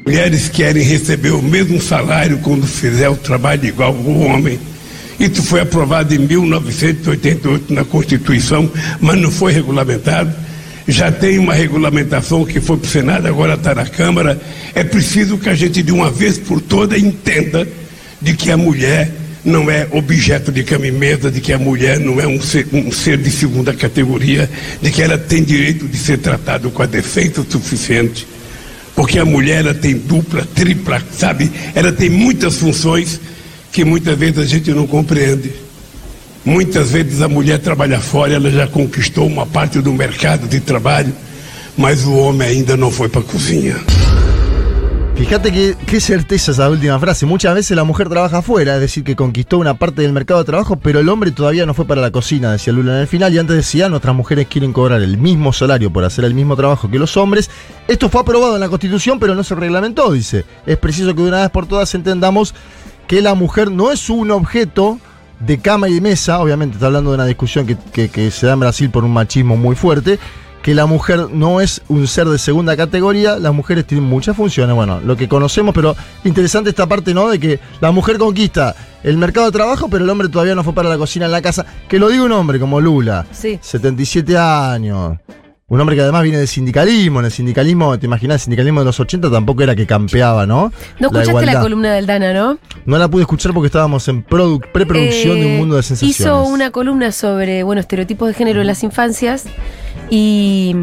Mulheres 0.06 0.50
querem 0.50 0.88
receber 0.88 1.32
o 1.32 1.42
mesmo 1.42 1.80
salário 1.82 2.40
quando 2.42 2.68
fizer 2.68 3.08
o 3.08 3.16
trabalho 3.16 3.66
igual 3.66 3.92
o 3.92 4.26
homem. 4.26 4.60
Isso 5.20 5.44
foi 5.44 5.62
aprovado 5.62 6.14
em 6.14 6.20
1988 6.20 7.74
na 7.74 7.86
Constituição, 7.86 8.70
mas 9.00 9.20
não 9.20 9.32
foi 9.32 9.54
regulamentado. 9.54 10.34
Já 10.88 11.12
tem 11.12 11.40
uma 11.40 11.54
regulamentação 11.54 12.46
que 12.46 12.60
foi 12.60 12.78
para 12.78 12.88
o 12.88 12.90
Senado, 12.90 13.28
agora 13.28 13.56
está 13.56 13.74
na 13.74 13.86
Câmara. 13.86 14.40
É 14.74 14.84
preciso 14.84 15.38
que 15.38 15.50
a 15.50 15.56
gente, 15.56 15.82
de 15.82 15.92
uma 15.92 16.12
vez 16.12 16.38
por 16.38 16.62
todas, 16.62 17.02
entenda 17.02 17.68
de 18.22 18.36
que 18.36 18.52
a 18.52 18.58
mulher 18.58 19.12
não 19.44 19.70
é 19.70 19.88
objeto 19.92 20.52
de 20.52 20.64
cama 20.64 20.88
e 20.88 20.92
mesa, 20.92 21.32
de 21.32 21.40
que 21.40 21.54
a 21.54 21.58
mulher 21.58 22.00
não 22.00 22.20
é 22.20 22.28
um 22.28 22.42
ser, 22.42 22.68
um 22.74 22.92
ser 22.92 23.18
de 23.18 23.30
segunda 23.30 23.74
categoria, 23.74 24.50
de 24.82 24.92
que 24.92 25.02
ela 25.02 25.18
tem 25.18 25.44
direito 25.44 25.88
de 25.88 25.98
ser 25.98 26.18
tratada 26.18 26.68
com 26.70 26.82
a 26.82 26.88
decência 26.88 27.44
suficiente. 27.48 28.28
Porque 28.96 29.20
a 29.20 29.26
mulher 29.26 29.60
ela 29.60 29.74
tem 29.74 29.96
dupla, 29.96 30.48
tripla, 30.56 31.02
sabe? 31.12 31.52
Ela 31.76 31.92
tem 31.92 32.10
muitas 32.10 32.58
funções 32.58 33.20
que 33.76 33.84
muitas 33.84 34.18
vezes 34.18 34.38
a 34.38 34.46
gente 34.46 34.72
não 34.72 34.88
compreende. 34.88 35.52
Muitas 36.46 36.92
vezes 36.92 37.22
a 37.22 37.28
mulher 37.28 37.60
trabalha 37.60 38.00
fora, 38.00 38.34
ela 38.34 38.50
já 38.50 38.68
conquistou 38.68 39.28
uma 39.28 39.46
parte 39.46 39.82
do 39.82 39.92
mercado 39.92 40.48
de 40.48 40.62
trabalho, 40.62 41.12
mas 41.76 42.06
o 42.06 42.16
homem 42.16 42.48
ainda 42.48 42.78
não 42.78 42.90
foi 42.90 43.10
para 43.10 43.22
cozinha. 43.22 43.76
Fíjate 45.18 45.52
que, 45.52 45.76
qué 45.86 46.00
certeza 46.00 46.52
esa 46.52 46.70
última 46.70 46.98
frase. 47.00 47.26
Muchas 47.26 47.54
veces 47.54 47.76
la 47.76 47.84
mujer 47.84 48.08
trabaja 48.08 48.38
afuera, 48.38 48.76
es 48.76 48.82
decir, 48.82 49.04
que 49.04 49.18
conquistó 49.18 49.58
una 49.58 49.74
parte 49.74 50.04
del 50.04 50.14
mercado 50.14 50.40
de 50.40 50.46
trabajo, 50.46 50.78
pero 50.78 51.02
el 51.02 51.10
hombre 51.10 51.32
todavía 51.32 51.66
no 51.66 51.74
fue 51.74 51.86
para 51.86 52.02
la 52.02 52.12
cocina, 52.12 52.54
decía 52.54 52.72
Lula 52.72 52.96
en 52.96 53.02
el 53.02 53.08
final. 53.08 53.34
Y 53.34 53.40
antes 53.40 53.58
decía, 53.58 53.90
nuestras 53.90 54.16
mujeres 54.16 54.48
quieren 54.50 54.72
cobrar 54.72 55.02
el 55.02 55.18
mismo 55.18 55.52
salario 55.52 55.92
por 55.92 56.06
hacer 56.06 56.24
el 56.24 56.34
mismo 56.34 56.56
trabajo 56.56 56.90
que 56.90 57.00
los 57.00 57.18
hombres. 57.18 57.50
Esto 57.90 58.08
fue 58.08 58.22
aprobado 58.22 58.56
en 58.56 58.62
la 58.62 58.70
Constitución, 58.70 59.20
pero 59.20 59.36
no 59.36 59.44
se 59.44 59.56
reglamentó, 59.56 60.14
dice. 60.14 60.46
Es 60.66 60.78
preciso 60.78 61.14
que 61.14 61.22
de 61.22 61.28
una 61.28 61.42
vez 61.42 61.50
por 61.50 61.66
todas 61.66 61.94
entendamos 61.96 62.54
que 63.08 63.22
la 63.22 63.34
mujer 63.36 63.72
no 63.72 63.92
es 63.92 64.10
un 64.10 64.32
objeto 64.32 65.00
de 65.40 65.60
cama 65.60 65.90
y 65.90 65.96
de 65.96 66.02
mesa, 66.02 66.40
obviamente 66.40 66.76
está 66.76 66.88
hablando 66.88 67.12
de 67.12 67.16
una 67.16 67.26
discusión 67.26 67.66
que, 67.66 67.78
que- 67.92 68.10
que 68.10 68.32
se 68.32 68.48
da 68.48 68.54
en 68.54 68.60
Brasil 68.62 68.90
por 68.90 69.04
un 69.04 69.12
machismo 69.14 69.58
muy 69.58 69.76
fuerte, 69.76 70.18
que 70.62 70.74
la 70.74 70.88
mujer 70.88 71.28
no 71.32 71.62
es 71.62 71.82
un 71.90 72.08
ser 72.08 72.28
de 72.28 72.40
segunda 72.40 72.76
categoría, 72.76 73.38
las 73.38 73.54
mujeres 73.54 73.86
tienen 73.86 74.10
muchas 74.10 74.36
funciones, 74.36 74.76
bueno, 74.76 75.00
lo 75.06 75.16
que 75.16 75.28
conocemos, 75.28 75.76
pero 75.76 75.96
interesante 76.24 76.72
esta 76.72 76.88
parte, 76.88 77.14
¿no? 77.14 77.30
De 77.30 77.40
que 77.40 77.60
la 77.82 77.92
mujer 77.92 78.18
conquista 78.18 78.76
el 79.04 79.18
mercado 79.18 79.46
de 79.46 79.52
trabajo, 79.52 79.88
pero 79.90 80.04
el 80.04 80.10
hombre 80.10 80.28
todavía 80.30 80.56
no 80.56 80.64
fue 80.64 80.74
para 80.74 80.90
la 80.90 80.98
cocina 80.98 81.26
en 81.28 81.32
la 81.32 81.42
casa, 81.44 81.66
que 81.88 82.00
lo 82.00 82.10
diga 82.10 82.24
un 82.24 82.32
hombre 82.32 82.60
como 82.60 82.82
Lula, 82.82 83.28
Sí. 83.32 83.60
77 83.62 84.36
años. 84.38 85.18
Un 85.68 85.82
hombre 85.82 85.96
que 85.96 86.04
además 86.04 86.22
viene 86.22 86.38
del 86.38 86.48
sindicalismo. 86.48 87.20
En 87.22 87.26
el 87.26 87.32
sindicalismo, 87.32 87.98
te 87.98 88.06
imaginas, 88.06 88.36
el 88.36 88.40
sindicalismo 88.42 88.82
de 88.82 88.86
los 88.86 89.00
80 89.00 89.32
tampoco 89.32 89.64
era 89.64 89.76
que 89.76 89.88
campeaba, 89.88 90.46
¿no? 90.46 90.72
No 91.00 91.08
escuchaste 91.08 91.44
la, 91.48 91.60
columna 91.60 91.92
del 91.92 92.06
Dana, 92.06 92.34
¿no? 92.34 92.60
No 92.86 92.98
la 93.00 93.08
pude 93.08 93.24
escuchar 93.24 93.52
porque 93.52 93.66
estábamos 93.66 94.08
en 94.08 94.24
produ- 94.24 94.64
preproducción 94.72 95.40
de 95.40 95.46
un 95.48 95.52
Eh, 95.54 95.58
mundo 95.58 95.76
de 95.78 95.82
sensaciones. 95.82 96.20
Hizo 96.20 96.44
una 96.44 96.70
columna 96.70 97.12
sobre, 97.12 97.64
bueno, 97.64 97.80
estereotipos 97.82 98.28
de 98.28 98.36
género 98.36 98.62
en 98.62 98.68
las 98.68 98.84
infancias 98.84 99.46
y, 100.12 100.76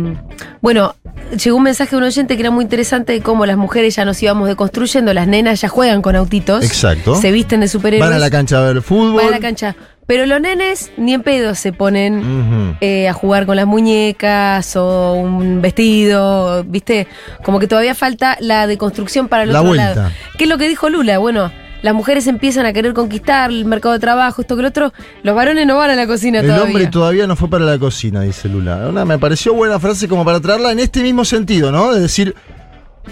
bueno, 0.60 0.96
llegó 1.42 1.58
un 1.58 1.62
mensaje 1.62 1.92
de 1.92 1.96
un 1.98 2.02
oyente 2.02 2.34
que 2.34 2.40
era 2.42 2.50
muy 2.50 2.64
interesante 2.64 3.12
de 3.12 3.20
cómo 3.20 3.46
las 3.46 3.56
mujeres 3.56 3.94
ya 3.94 4.04
nos 4.04 4.20
íbamos 4.20 4.48
deconstruyendo, 4.48 5.14
las 5.14 5.28
nenas 5.28 5.60
ya 5.60 5.68
juegan 5.68 6.02
con 6.02 6.16
autitos. 6.16 6.64
Exacto. 6.64 7.14
Se 7.14 7.30
visten 7.30 7.60
de 7.60 7.68
superhéroes. 7.68 8.10
Van 8.10 8.16
a 8.16 8.18
la 8.20 8.30
cancha 8.30 8.58
a 8.58 8.72
ver 8.72 8.82
fútbol. 8.82 9.22
Van 9.22 9.26
a 9.28 9.30
la 9.30 9.38
cancha. 9.38 9.76
Pero 10.06 10.26
los 10.26 10.40
nenes 10.40 10.90
ni 10.96 11.14
en 11.14 11.22
pedo 11.22 11.54
se 11.54 11.72
ponen 11.72 12.76
eh, 12.80 13.08
a 13.08 13.12
jugar 13.12 13.46
con 13.46 13.56
las 13.56 13.66
muñecas 13.66 14.74
o 14.76 15.14
un 15.14 15.62
vestido, 15.62 16.64
¿viste? 16.64 17.06
Como 17.44 17.58
que 17.58 17.66
todavía 17.68 17.94
falta 17.94 18.36
la 18.40 18.66
deconstrucción 18.66 19.28
para 19.28 19.44
el 19.44 19.52
La 19.52 19.60
otro 19.60 19.68
vuelta. 19.68 19.94
lado. 19.94 20.10
¿Qué 20.36 20.44
es 20.44 20.50
lo 20.50 20.58
que 20.58 20.68
dijo 20.68 20.88
Lula? 20.90 21.18
Bueno, 21.18 21.52
las 21.82 21.94
mujeres 21.94 22.26
empiezan 22.26 22.66
a 22.66 22.72
querer 22.72 22.94
conquistar 22.94 23.50
el 23.50 23.64
mercado 23.64 23.92
de 23.94 24.00
trabajo, 24.00 24.42
esto 24.42 24.56
que 24.56 24.62
lo 24.62 24.68
otro. 24.68 24.92
Los 25.22 25.34
varones 25.34 25.66
no 25.66 25.76
van 25.78 25.90
a 25.90 25.94
la 25.96 26.06
cocina 26.06 26.40
El 26.40 26.46
todavía. 26.46 26.64
hombre 26.66 26.86
todavía 26.88 27.26
no 27.26 27.36
fue 27.36 27.48
para 27.48 27.64
la 27.64 27.78
cocina, 27.78 28.22
dice 28.22 28.48
Lula. 28.48 28.88
Una, 28.88 29.04
me 29.04 29.18
pareció 29.18 29.54
buena 29.54 29.78
frase 29.78 30.08
como 30.08 30.24
para 30.24 30.40
traerla 30.40 30.72
en 30.72 30.80
este 30.80 31.02
mismo 31.02 31.24
sentido, 31.24 31.70
¿no? 31.72 31.92
De 31.92 32.00
decir, 32.00 32.34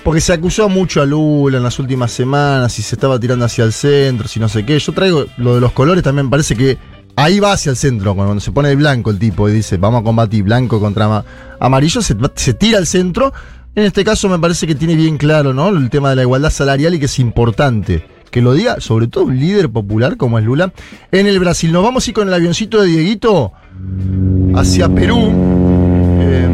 porque 0.04 0.20
se 0.20 0.32
acusó 0.32 0.68
mucho 0.68 1.02
a 1.02 1.06
Lula 1.06 1.58
en 1.58 1.62
las 1.62 1.78
últimas 1.78 2.10
semanas, 2.12 2.72
si 2.72 2.82
se 2.82 2.94
estaba 2.94 3.18
tirando 3.18 3.44
hacia 3.44 3.64
el 3.64 3.72
centro, 3.72 4.28
si 4.28 4.40
no 4.40 4.48
sé 4.48 4.64
qué. 4.64 4.78
Yo 4.78 4.92
traigo 4.92 5.26
lo 5.36 5.54
de 5.54 5.60
los 5.60 5.72
colores, 5.72 6.02
también 6.02 6.26
me 6.26 6.30
parece 6.30 6.56
que 6.56 6.78
ahí 7.16 7.40
va 7.40 7.52
hacia 7.52 7.70
el 7.70 7.76
centro, 7.76 8.14
cuando 8.14 8.40
se 8.40 8.52
pone 8.52 8.68
de 8.70 8.76
blanco 8.76 9.10
el 9.10 9.18
tipo 9.18 9.48
y 9.48 9.52
dice, 9.52 9.76
vamos 9.76 10.00
a 10.00 10.04
combatir 10.04 10.42
blanco 10.44 10.80
contra 10.80 11.04
ama- 11.06 11.24
amarillo, 11.58 12.00
se, 12.02 12.14
tira 12.54 12.78
al 12.78 12.86
centro. 12.86 13.32
En 13.74 13.84
este 13.84 14.04
caso 14.04 14.28
me 14.28 14.38
parece 14.38 14.66
que 14.66 14.74
tiene 14.74 14.96
bien 14.96 15.16
claro, 15.16 15.54
¿no? 15.54 15.68
El 15.68 15.90
tema 15.90 16.10
de 16.10 16.16
la 16.16 16.22
igualdad 16.22 16.50
salarial 16.50 16.94
y 16.94 16.98
que 16.98 17.04
es 17.06 17.18
importante. 17.18 18.04
Que 18.30 18.40
lo 18.42 18.52
diga, 18.52 18.80
sobre 18.80 19.06
todo 19.08 19.24
un 19.24 19.38
líder 19.38 19.68
popular 19.70 20.16
como 20.16 20.38
es 20.38 20.44
Lula, 20.44 20.72
en 21.12 21.26
el 21.26 21.38
Brasil. 21.40 21.72
Nos 21.72 21.82
vamos 21.82 22.06
a 22.06 22.10
ir 22.10 22.14
con 22.14 22.28
el 22.28 22.34
avioncito 22.34 22.80
de 22.80 22.88
Dieguito 22.88 23.52
hacia 24.54 24.88
Perú. 24.88 25.32
Eh, 26.20 26.48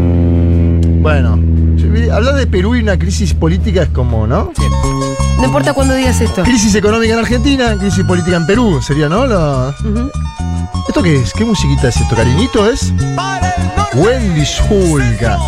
bueno, 1.00 1.38
hablar 2.12 2.34
de 2.34 2.46
Perú 2.46 2.74
y 2.76 2.80
una 2.80 2.98
crisis 2.98 3.34
política 3.34 3.82
es 3.82 3.88
como, 3.90 4.26
¿no? 4.26 4.52
No 5.38 5.44
importa 5.44 5.72
cuándo 5.72 5.94
digas 5.94 6.20
esto. 6.20 6.42
Crisis 6.42 6.74
económica 6.74 7.12
en 7.14 7.18
Argentina, 7.20 7.76
crisis 7.78 8.04
política 8.04 8.36
en 8.36 8.46
Perú, 8.46 8.80
sería, 8.82 9.08
¿no? 9.08 9.24
¿Esto 10.88 11.02
qué 11.02 11.16
es? 11.16 11.32
¿Qué 11.32 11.44
musiquita 11.44 11.88
es 11.88 11.96
esto? 11.96 12.14
¿Cariñito 12.16 12.68
es? 12.68 12.92
Wendy 13.94 14.44
Zulka. 14.44 15.38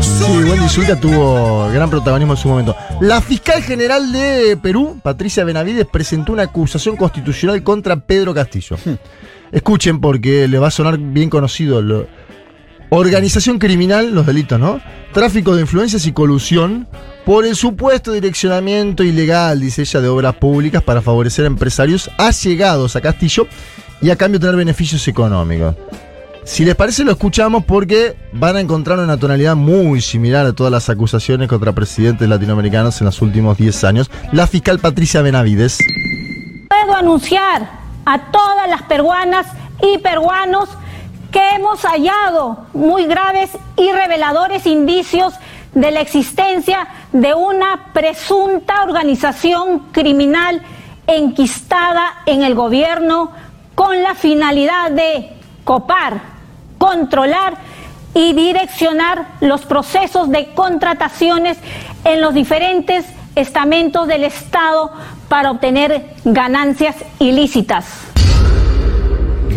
Sí, 0.00 0.24
Wendy 0.24 0.68
Zulka 0.68 0.96
tuvo 0.98 1.68
gran 1.70 1.88
protagonismo 1.90 2.34
en 2.34 2.38
su 2.38 2.48
momento. 2.48 2.76
La 3.00 3.20
fiscal 3.20 3.62
general 3.62 4.12
de 4.12 4.58
Perú, 4.60 4.98
Patricia 5.02 5.44
Benavides, 5.44 5.86
presentó 5.86 6.32
una 6.32 6.44
acusación 6.44 6.96
constitucional 6.96 7.62
contra 7.62 7.96
Pedro 7.96 8.34
Castillo. 8.34 8.76
Escuchen 9.52 10.00
porque 10.00 10.46
le 10.48 10.58
va 10.58 10.68
a 10.68 10.70
sonar 10.70 10.98
bien 10.98 11.28
conocido. 11.30 11.82
lo- 11.82 12.06
Organización 12.92 13.60
criminal, 13.60 14.12
los 14.12 14.26
delitos, 14.26 14.58
¿no? 14.58 14.80
Tráfico 15.12 15.54
de 15.54 15.62
influencias 15.62 16.06
y 16.06 16.12
colusión 16.12 16.88
por 17.24 17.46
el 17.46 17.54
supuesto 17.54 18.10
direccionamiento 18.10 19.04
ilegal, 19.04 19.60
dice 19.60 19.82
ella, 19.82 20.00
de 20.00 20.08
obras 20.08 20.34
públicas 20.34 20.82
para 20.82 21.00
favorecer 21.00 21.44
a 21.44 21.48
empresarios 21.48 22.10
allegados 22.18 22.96
a 22.96 23.00
Castillo 23.00 23.46
y 24.02 24.10
a 24.10 24.16
cambio 24.16 24.40
tener 24.40 24.56
beneficios 24.56 25.06
económicos. 25.06 25.76
Si 26.42 26.64
les 26.64 26.74
parece, 26.74 27.04
lo 27.04 27.12
escuchamos 27.12 27.64
porque 27.64 28.16
van 28.32 28.56
a 28.56 28.60
encontrar 28.60 28.98
una 28.98 29.16
tonalidad 29.16 29.54
muy 29.54 30.00
similar 30.00 30.44
a 30.46 30.52
todas 30.52 30.72
las 30.72 30.88
acusaciones 30.88 31.48
contra 31.48 31.72
presidentes 31.72 32.28
latinoamericanos 32.28 33.00
en 33.00 33.04
los 33.04 33.22
últimos 33.22 33.56
10 33.56 33.84
años. 33.84 34.10
La 34.32 34.48
fiscal 34.48 34.80
Patricia 34.80 35.22
Benavides. 35.22 35.78
Puedo 36.68 36.96
anunciar 36.96 37.70
a 38.04 38.30
todas 38.32 38.68
las 38.68 38.82
peruanas 38.82 39.46
y 39.80 39.98
peruanos 39.98 40.70
que 41.30 41.50
hemos 41.50 41.82
hallado 41.82 42.66
muy 42.72 43.06
graves 43.06 43.50
y 43.76 43.92
reveladores 43.92 44.66
indicios 44.66 45.34
de 45.74 45.90
la 45.90 46.00
existencia 46.00 46.88
de 47.12 47.34
una 47.34 47.92
presunta 47.92 48.82
organización 48.82 49.90
criminal 49.92 50.62
enquistada 51.06 52.22
en 52.26 52.42
el 52.42 52.54
gobierno 52.54 53.30
con 53.74 54.02
la 54.02 54.14
finalidad 54.14 54.90
de 54.90 55.30
copar, 55.64 56.20
controlar 56.78 57.54
y 58.14 58.32
direccionar 58.32 59.26
los 59.40 59.62
procesos 59.62 60.28
de 60.30 60.52
contrataciones 60.54 61.58
en 62.04 62.20
los 62.20 62.34
diferentes 62.34 63.06
estamentos 63.36 64.08
del 64.08 64.24
Estado 64.24 64.90
para 65.28 65.52
obtener 65.52 66.14
ganancias 66.24 66.96
ilícitas. 67.20 67.99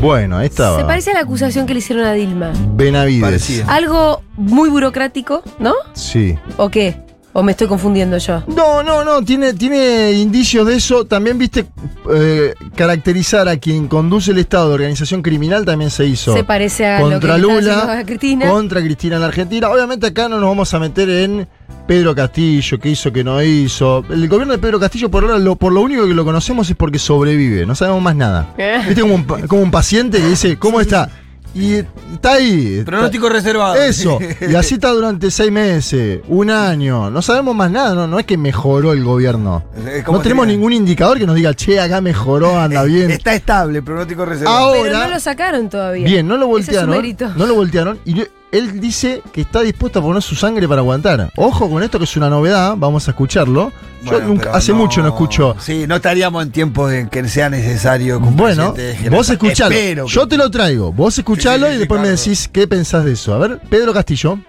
Bueno, 0.04 0.38
ahí 0.38 0.48
estaba. 0.48 0.80
Se 0.80 0.84
parece 0.84 1.12
a 1.12 1.14
la 1.14 1.22
acusación 1.22 1.66
que 1.66 1.74
le 1.74 1.80
hicieron 1.80 2.04
a 2.06 2.12
Dilma. 2.12 2.52
Benavides. 2.76 3.22
Parecía. 3.22 3.66
Algo 3.68 4.22
muy 4.36 4.70
burocrático, 4.70 5.44
¿no? 5.60 5.74
Sí. 5.94 6.38
¿O 6.58 6.70
qué? 6.70 7.03
¿O 7.36 7.42
me 7.42 7.52
estoy 7.54 7.68
confundiendo 7.68 8.16
yo? 8.20 8.44
No, 8.48 8.84
no, 8.84 9.04
no, 9.04 9.24
tiene, 9.24 9.54
tiene 9.54 10.12
indicios 10.12 10.68
de 10.68 10.76
eso. 10.76 11.06
También, 11.06 11.40
viste, 11.40 11.66
eh, 12.14 12.54
caracterizar 12.76 13.48
a 13.48 13.58
quien 13.58 13.88
conduce 13.88 14.30
el 14.32 14.38
Estado 14.38 14.68
de 14.70 14.76
organización 14.76 15.24
criminal 15.24 15.66
también 15.66 15.90
se 15.90 16.06
hizo. 16.06 16.34
Se 16.36 16.44
parece 16.44 16.86
a 16.86 17.00
lo 17.00 17.08
que 17.08 17.12
contra 17.14 17.38
le 17.40 17.48
está 17.48 17.60
Lula, 17.62 18.00
a 18.00 18.06
Cristina. 18.06 18.48
contra 18.48 18.82
Cristina 18.82 19.16
en 19.16 19.22
la 19.22 19.28
Argentina. 19.28 19.70
Obviamente 19.70 20.06
acá 20.06 20.30
no 20.30 20.40
nos 20.40 20.48
vamos 20.50 20.72
a 20.76 20.80
meter 20.80 21.10
en 21.10 21.48
Pedro 21.88 22.14
Castillo, 22.14 22.80
qué 22.80 22.90
hizo, 22.90 23.12
qué 23.12 23.24
no 23.24 23.42
hizo. 23.42 24.06
El 24.12 24.28
gobierno 24.30 24.54
de 24.54 24.60
Pedro 24.60 24.80
Castillo, 24.80 25.10
por 25.10 25.24
ahora, 25.24 25.40
lo, 25.40 25.56
por 25.56 25.74
lo 25.74 25.82
único 25.82 26.08
que 26.08 26.14
lo 26.14 26.24
conocemos 26.24 26.70
es 26.70 26.76
porque 26.76 27.00
sobrevive, 27.00 27.66
no 27.66 27.74
sabemos 27.74 28.02
más 28.04 28.16
nada. 28.16 28.54
Eh. 28.60 28.80
Viste 28.86 29.02
como 29.02 29.16
un, 29.16 29.26
pa- 29.26 29.42
como 29.48 29.64
un 29.64 29.72
paciente 29.72 30.20
que 30.20 30.28
dice, 30.28 30.60
¿cómo 30.60 30.80
está? 30.80 31.10
Y 31.56 31.74
está 31.76 32.34
ahí. 32.34 32.78
está- 32.80 32.86
Pronóstico 32.92 33.30
reservado. 33.30 33.76
Eso. 33.76 34.18
Y 34.50 34.56
así 34.56 34.74
está 34.76 34.90
durante 34.90 35.30
seis 35.30 35.52
meses, 35.52 36.22
un 36.28 36.50
año. 36.50 37.10
No 37.12 37.22
sabemos 37.22 37.56
más 37.56 37.70
nada, 37.70 37.94
no, 37.94 38.08
no 38.08 38.18
es 38.20 38.26
que 38.26 38.38
mejoró 38.38 38.92
el 38.94 39.04
gobierno. 39.04 39.64
Como 40.06 40.18
No 40.18 40.24
tenemos 40.24 40.46
sería- 40.46 40.58
ningún 40.58 40.74
indicador 40.74 41.20
que 41.20 41.28
nos 41.28 41.36
diga, 41.36 41.54
che, 41.54 41.80
acá 41.80 42.02
mejoró, 42.02 42.60
anda 42.60 42.82
bien. 42.86 43.12
Está 43.12 43.36
estable, 43.36 43.82
pronóstico 43.82 44.26
reservado. 44.26 44.58
Ahora- 44.58 44.82
Pero 44.84 44.98
no 45.00 45.08
lo 45.10 45.20
sacaron 45.20 45.70
todavía. 45.70 46.06
Bien, 46.08 46.28
no 46.28 46.38
lo 46.38 46.58
Ese 46.58 46.72
es 46.72 46.78
su 46.78 46.86
voltearon. 46.86 46.90
mérito. 46.96 47.30
No 47.36 47.46
lo 47.46 47.56
voltearon. 47.56 48.00
Y 48.06 48.24
él 48.54 48.80
dice 48.80 49.22
que 49.34 49.42
está 49.42 49.62
dispuesto 49.62 50.00
a 50.00 50.02
poner 50.02 50.22
su 50.22 50.36
sangre 50.36 50.68
para 50.68 50.80
aguantar. 50.82 51.32
Ojo 51.36 51.70
con 51.70 51.84
esto 51.84 51.98
que 51.98 52.06
es 52.06 52.16
una 52.16 52.30
novedad, 52.30 52.76
vamos 52.78 53.08
a 53.08 53.12
escucharlo. 53.12 53.74
Yo 54.04 54.12
Bueno, 54.12 54.28
nunca, 54.28 54.52
hace 54.52 54.72
mucho 54.74 55.02
no 55.02 55.08
escucho. 55.10 55.56
Sí, 55.60 55.86
no 55.88 55.96
estaríamos 55.96 56.44
en 56.44 56.52
tiempos 56.52 56.92
en 56.94 57.08
que 57.10 57.28
sea 57.28 57.50
necesario. 57.50 58.20
que 58.22 58.30
Bueno, 58.30 58.76
vos 59.10 59.30
escuchalo. 59.30 59.74
Espero 59.76 60.08
Yo 60.08 60.22
que- 60.22 60.28
te 60.28 60.38
lo 60.38 60.52
traigo. 60.52 60.92
Vos 60.94 61.18
escuchalo 61.18 61.66
Sí, 61.66 61.72
sí, 61.72 61.76
y 61.76 61.80
después 61.80 62.00
me 62.02 62.10
decís 62.10 62.50
qué 62.52 62.68
pensás 62.68 63.04
de 63.06 63.14
eso. 63.14 63.34
A 63.34 63.40
ver, 63.40 63.60
Pedro 63.70 63.94
Castillo. 63.94 64.40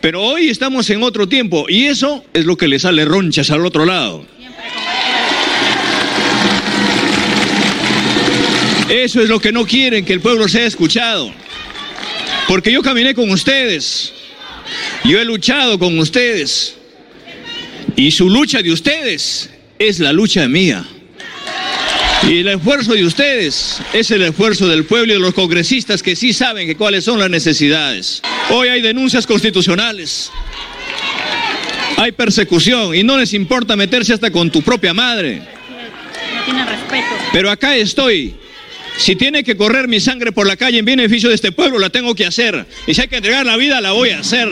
Pero 0.00 0.22
hoy 0.22 0.48
estamos 0.48 0.88
en 0.90 1.02
otro 1.02 1.28
tiempo 1.28 1.66
y 1.68 1.86
eso 1.86 2.24
es 2.32 2.46
lo 2.46 2.56
que 2.56 2.68
le 2.68 2.78
sale 2.78 3.04
ronchas 3.04 3.50
al 3.50 3.66
otro 3.66 3.84
lado. 3.84 4.24
Eso 8.88 9.20
es 9.20 9.28
lo 9.28 9.38
que 9.40 9.52
no 9.52 9.64
quieren, 9.66 10.04
que 10.04 10.12
el 10.12 10.20
pueblo 10.20 10.48
sea 10.48 10.66
escuchado. 10.66 11.30
Porque 12.48 12.72
yo 12.72 12.82
caminé 12.82 13.14
con 13.14 13.30
ustedes, 13.30 14.12
yo 15.04 15.20
he 15.20 15.24
luchado 15.24 15.78
con 15.78 15.98
ustedes 15.98 16.74
y 17.96 18.10
su 18.10 18.28
lucha 18.28 18.62
de 18.62 18.72
ustedes 18.72 19.50
es 19.78 19.98
la 19.98 20.12
lucha 20.12 20.46
mía. 20.48 20.84
Y 22.28 22.40
el 22.40 22.48
esfuerzo 22.48 22.92
de 22.92 23.04
ustedes 23.04 23.80
es 23.94 24.10
el 24.10 24.22
esfuerzo 24.22 24.68
del 24.68 24.84
pueblo 24.84 25.12
y 25.12 25.16
de 25.16 25.20
los 25.20 25.32
congresistas 25.32 26.02
que 26.02 26.14
sí 26.14 26.32
saben 26.32 26.66
que 26.66 26.76
cuáles 26.76 27.04
son 27.04 27.18
las 27.18 27.30
necesidades. 27.30 28.20
Hoy 28.50 28.68
hay 28.68 28.82
denuncias 28.82 29.26
constitucionales. 29.26 30.30
Hay 31.96 32.12
persecución 32.12 32.94
y 32.94 33.02
no 33.02 33.16
les 33.16 33.32
importa 33.32 33.76
meterse 33.76 34.12
hasta 34.12 34.30
con 34.30 34.50
tu 34.50 34.62
propia 34.62 34.92
madre. 34.92 35.42
No 36.34 36.44
tienen 36.44 36.66
respeto. 36.66 37.06
Pero 37.32 37.50
acá 37.50 37.76
estoy. 37.76 38.34
Si 38.98 39.16
tiene 39.16 39.42
que 39.44 39.56
correr 39.56 39.88
mi 39.88 39.98
sangre 40.00 40.30
por 40.32 40.46
la 40.46 40.56
calle 40.56 40.78
en 40.78 40.84
beneficio 40.84 41.28
de 41.30 41.34
este 41.34 41.52
pueblo, 41.52 41.78
la 41.78 41.90
tengo 41.90 42.14
que 42.14 42.26
hacer. 42.26 42.66
Y 42.86 42.94
si 42.94 43.00
hay 43.00 43.08
que 43.08 43.16
entregar 43.16 43.46
la 43.46 43.56
vida, 43.56 43.80
la 43.80 43.92
voy 43.92 44.10
a 44.10 44.20
hacer. 44.20 44.48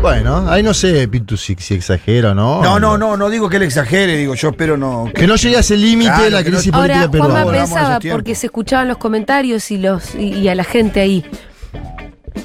Bueno, 0.00 0.50
ahí 0.50 0.62
no 0.62 0.74
sé, 0.74 1.08
Pitu, 1.08 1.36
si, 1.38 1.56
si 1.58 1.74
exagera 1.74 2.32
o 2.32 2.34
no. 2.34 2.62
No, 2.62 2.78
no, 2.78 2.98
no, 2.98 3.16
no 3.16 3.30
digo 3.30 3.48
que 3.48 3.56
él 3.56 3.62
exagere, 3.62 4.18
digo, 4.18 4.34
yo 4.34 4.50
espero 4.50 4.76
no. 4.76 5.10
Que 5.14 5.26
no 5.26 5.36
llegue 5.36 5.56
a 5.56 5.60
ese 5.60 5.78
límite 5.78 6.10
Claro, 6.10 6.24
de 6.24 6.30
la 6.30 6.40
no- 6.42 6.46
crisis 6.50 6.72
Ahora, 6.74 6.94
política 6.94 7.18
Juanma 7.24 7.34
peruana. 7.40 7.44
Volvamos 7.44 7.72
a 7.72 7.98
pensaba, 7.98 8.14
porque 8.16 8.34
se 8.34 8.46
escuchaban 8.46 8.88
los 8.88 8.98
comentarios 8.98 9.70
y, 9.70 9.78
los, 9.78 10.14
y, 10.14 10.24
y 10.40 10.48
a 10.48 10.54
la 10.54 10.64
gente 10.64 11.00
ahí. 11.00 11.24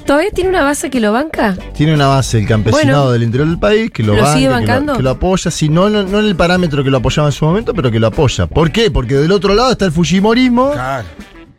¿Todavía 0.06 0.30
tiene 0.30 0.50
una 0.50 0.62
base 0.64 0.90
que 0.90 1.00
lo 1.00 1.12
banca? 1.12 1.56
Tiene 1.74 1.94
una 1.94 2.06
base 2.08 2.38
el 2.38 2.46
campesinado 2.46 3.02
Bueno. 3.04 3.12
del 3.12 3.22
interior 3.24 3.48
del 3.48 3.58
país 3.58 3.90
que 3.90 4.02
lo, 4.02 4.14
¿Lo 4.14 4.22
banca, 4.22 4.34
sigue 4.34 4.46
que 4.46 4.50
lo- 4.50 4.56
bancando? 4.58 4.96
Que, 4.96 5.02
lo, 5.02 5.10
apoya, 5.10 5.50
si 5.50 5.68
no, 5.68 5.88
no, 5.90 6.02
no 6.02 6.20
en 6.20 6.26
el 6.26 6.36
parámetro 6.36 6.82
que 6.84 6.90
lo 6.90 6.98
apoyaba 6.98 7.28
en 7.28 7.32
su 7.32 7.44
momento, 7.44 7.74
pero 7.74 7.90
que 7.90 8.00
lo 8.00 8.06
apoya. 8.08 8.46
¿Por 8.46 8.70
qué? 8.70 8.90
Porque 8.90 9.14
del 9.14 9.32
otro 9.32 9.54
lado 9.54 9.70
está 9.72 9.84
el 9.86 9.92
Fujimorismo 9.92 10.72
Claro. 10.72 11.06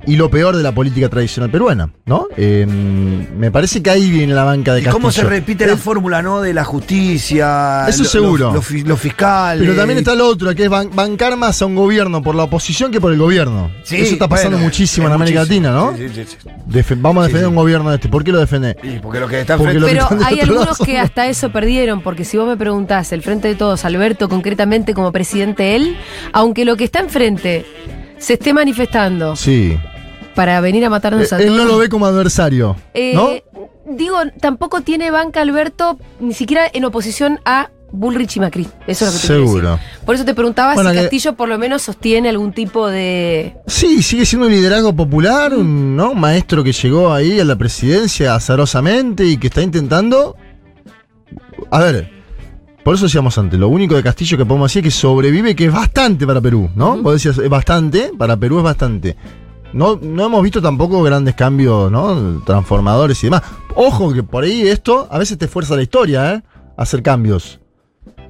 Y 0.07 0.15
lo 0.15 0.29
peor 0.29 0.55
de 0.57 0.63
la 0.63 0.71
política 0.73 1.09
tradicional 1.09 1.51
peruana, 1.51 1.91
¿no? 2.05 2.27
Eh, 2.37 2.65
me 2.67 3.51
parece 3.51 3.83
que 3.83 3.89
ahí 3.89 4.09
viene 4.09 4.33
la 4.33 4.43
banca 4.43 4.73
de 4.73 4.81
¿Y 4.81 4.83
Castillo. 4.83 4.99
cómo 5.01 5.11
se 5.11 5.23
repite 5.23 5.65
la 5.67 5.73
Eh, 5.73 5.77
fórmula, 5.77 6.21
no? 6.21 6.41
De 6.41 6.53
la 6.53 6.63
justicia. 6.63 7.85
Eso 7.87 8.03
lo- 8.03 8.09
seguro. 8.09 8.45
Lo, 8.53 8.61
lo 8.61 8.87
lo 8.87 8.97
fiscal. 8.97 9.59
Pero 9.59 9.75
también 9.75 9.99
está 9.99 10.15
lo 10.15 10.27
otro, 10.27 10.53
que 10.55 10.63
es 10.65 10.69
ban- 10.69 10.89
bancar 10.93 11.37
más 11.37 11.61
a 11.61 11.65
un 11.65 11.75
gobierno 11.75 12.21
por 12.21 12.35
la 12.35 12.43
oposición 12.43 12.91
que 12.91 12.99
por 12.99 13.11
el 13.11 13.19
gobierno. 13.19 13.71
Sí, 13.83 13.97
Eso 13.97 14.13
está 14.13 14.27
pasando 14.27 14.57
bueno, 14.57 14.65
muchísimo 14.65 15.07
en 15.07 15.11
es 15.13 15.15
América 15.15 15.39
muchísimo. 15.41 15.67
Latina, 15.67 15.91
¿no? 15.91 15.97
Sí, 15.97 16.09
sí, 16.13 16.25
sí. 16.41 16.49
Defe- 16.67 16.97
vamos 16.99 17.23
a 17.23 17.27
defender 17.27 17.45
sí. 17.47 17.49
un 17.49 17.55
gobierno 17.55 17.89
de 17.89 17.95
este. 17.97 18.09
¿Por 18.09 18.23
qué 18.23 18.31
lo 18.31 18.39
defende? 18.39 18.75
Sí, 18.81 18.99
porque 19.01 19.19
lo 19.19 19.27
que 19.27 19.41
está 19.41 19.57
Porque 19.57 19.73
enfrente. 19.73 19.79
lo 19.81 19.87
que 19.87 19.93
Pero 20.09 20.21
están 20.21 20.33
hay 20.33 20.39
algunos 20.41 20.65
lado. 20.79 20.85
que 20.85 20.97
hasta 20.99 21.27
eso 21.27 21.51
perdieron, 21.51 22.01
porque 22.01 22.25
si 22.25 22.37
vos 22.37 22.47
me 22.47 22.57
preguntás, 22.57 23.11
el 23.11 23.21
Frente 23.21 23.47
de 23.47 23.55
Todos, 23.55 23.85
Alberto 23.85 24.29
concretamente 24.29 24.93
como 24.93 25.11
presidente 25.11 25.75
él, 25.75 25.95
aunque 26.33 26.65
lo 26.65 26.75
que 26.77 26.83
está 26.85 26.99
enfrente 26.99 27.65
se 28.17 28.33
esté 28.33 28.53
manifestando 28.53 29.35
Sí. 29.35 29.77
Para 30.35 30.59
venir 30.61 30.85
a 30.85 30.89
matarnos 30.89 31.31
Eh, 31.31 31.35
a 31.35 31.39
Él 31.39 31.47
todos. 31.47 31.57
no 31.59 31.65
lo 31.65 31.77
ve 31.77 31.89
como 31.89 32.05
adversario, 32.05 32.75
eh, 32.93 33.13
¿no? 33.13 33.29
Digo, 33.95 34.17
tampoco 34.39 34.81
tiene 34.81 35.11
banca 35.11 35.41
Alberto 35.41 35.97
ni 36.19 36.33
siquiera 36.33 36.63
en 36.71 36.85
oposición 36.85 37.39
a 37.45 37.69
Bullrich 37.91 38.37
y 38.37 38.39
Macri. 38.39 38.67
Eso 38.87 39.03
es 39.05 39.11
lo 39.13 39.19
que 39.19 39.21
te 39.21 39.27
Seguro. 39.27 39.71
decir. 39.73 39.87
Por 40.05 40.15
eso 40.15 40.23
te 40.23 40.33
preguntaba 40.33 40.75
Bueno, 40.75 40.91
si 40.91 40.95
que- 40.95 41.01
Castillo 41.01 41.33
por 41.35 41.49
lo 41.49 41.57
menos 41.57 41.81
sostiene 41.81 42.29
algún 42.29 42.53
tipo 42.53 42.87
de. 42.87 43.55
Sí, 43.67 44.01
sigue 44.01 44.25
siendo 44.25 44.47
un 44.47 44.53
liderazgo 44.53 44.95
popular, 44.95 45.53
un 45.53 45.97
¿no? 45.97 46.13
maestro 46.13 46.63
que 46.63 46.71
llegó 46.71 47.11
ahí 47.13 47.39
a 47.39 47.43
la 47.43 47.57
presidencia 47.57 48.33
azarosamente 48.35 49.25
y 49.25 49.35
que 49.37 49.47
está 49.47 49.61
intentando. 49.61 50.37
A 51.69 51.79
ver, 51.81 52.09
por 52.85 52.95
eso 52.95 53.05
decíamos 53.05 53.37
antes, 53.37 53.59
lo 53.59 53.67
único 53.67 53.95
de 53.95 54.03
Castillo 54.03 54.37
que 54.37 54.45
podemos 54.45 54.69
decir 54.71 54.87
es 54.87 54.93
que 54.93 54.99
sobrevive, 54.99 55.55
que 55.55 55.65
es 55.65 55.73
bastante 55.73 56.25
para 56.25 56.39
Perú, 56.39 56.69
¿no? 56.75 56.95
Vos 57.01 57.13
decías, 57.13 57.37
es 57.37 57.49
bastante, 57.49 58.11
para 58.17 58.37
Perú 58.37 58.59
es 58.59 58.63
bastante. 58.63 59.17
No, 59.73 59.97
no 60.01 60.25
hemos 60.25 60.43
visto 60.43 60.61
tampoco 60.61 61.01
grandes 61.03 61.35
cambios, 61.35 61.91
¿no? 61.91 62.41
Transformadores 62.45 63.21
y 63.23 63.27
demás. 63.27 63.41
Ojo 63.75 64.13
que 64.13 64.23
por 64.23 64.43
ahí 64.43 64.67
esto 64.67 65.07
a 65.09 65.17
veces 65.17 65.37
te 65.37 65.47
fuerza 65.47 65.75
la 65.75 65.81
historia, 65.83 66.33
¿eh? 66.35 66.43
A 66.77 66.81
hacer 66.83 67.01
cambios 67.01 67.59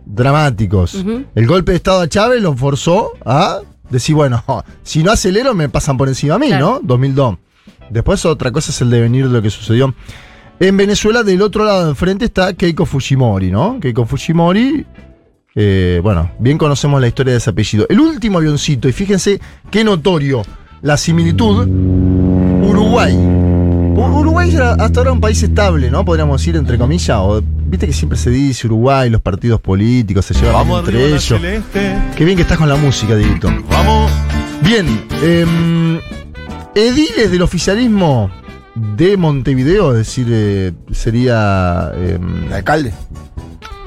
dramáticos. 0.06 1.04
El 1.36 1.48
golpe 1.48 1.72
de 1.72 1.78
Estado 1.78 2.02
a 2.02 2.08
Chávez 2.08 2.42
lo 2.42 2.56
forzó 2.56 3.12
a 3.26 3.60
decir, 3.90 4.16
bueno, 4.16 4.44
si 4.84 5.04
no 5.04 5.12
acelero 5.12 5.54
me 5.54 5.70
pasan 5.70 5.98
por 5.98 6.08
encima 6.08 6.36
a 6.36 6.40
mí, 6.40 6.48
Claro. 6.48 6.74
¿no? 6.76 6.80
2002. 6.84 7.38
Después 7.90 8.26
otra 8.26 8.52
cosa 8.52 8.72
es 8.72 8.82
el 8.82 8.90
devenir 8.90 9.28
de 9.28 9.34
lo 9.34 9.42
que 9.42 9.50
sucedió. 9.50 9.94
En 10.60 10.78
Venezuela, 10.78 11.24
del 11.24 11.42
otro 11.42 11.66
lado 11.66 11.84
de 11.86 11.90
enfrente 11.90 12.26
está 12.26 12.54
Keiko 12.54 12.86
Fujimori, 12.86 13.50
¿no? 13.52 13.80
Keiko 13.82 14.06
Fujimori, 14.06 14.86
eh, 15.56 16.00
bueno, 16.04 16.32
bien 16.40 16.58
conocemos 16.58 17.02
la 17.02 17.08
historia 17.08 17.34
de 17.34 17.38
ese 17.40 17.50
apellido. 17.50 17.86
El 17.90 18.00
último 18.00 18.38
avioncito, 18.38 18.88
y 18.88 18.92
fíjense 18.94 19.42
qué 19.72 19.84
notorio 19.84 20.44
la 20.82 20.98
similitud, 20.98 21.68
Uruguay. 21.68 23.16
Uruguay 23.16 24.54
era 24.54 24.74
hasta 24.74 25.00
ahora 25.00 25.12
un 25.12 25.22
país 25.22 25.42
estable, 25.44 25.92
¿no? 25.92 26.04
Podríamos 26.04 26.42
decir, 26.42 26.56
entre 26.56 26.78
comillas, 26.78 27.18
o 27.20 27.42
viste 27.68 27.86
que 27.88 27.94
siempre 27.94 28.18
se 28.18 28.30
dice 28.30 28.68
Uruguay, 28.68 29.10
los 29.10 29.22
partidos 29.22 29.62
políticos 29.62 30.26
se 30.26 30.34
llevan 30.34 30.70
entre 30.70 31.08
ellos. 31.08 31.36
Qué 32.16 32.26
bien 32.26 32.36
que 32.36 32.44
estás 32.44 32.58
con 32.58 32.70
la 32.70 32.76
música, 32.76 33.16
Dieguito. 33.16 33.50
Vamos. 33.70 34.12
Bien, 34.64 34.86
em, 35.24 36.00
ediles 36.76 37.32
del 37.32 37.42
oficialismo 37.42 38.32
de 38.96 39.18
Montevideo, 39.18 39.92
es 39.92 39.98
decir, 40.00 40.28
eh, 40.30 40.72
sería... 40.92 41.92
em, 41.96 42.52
alcalde. 42.54 42.94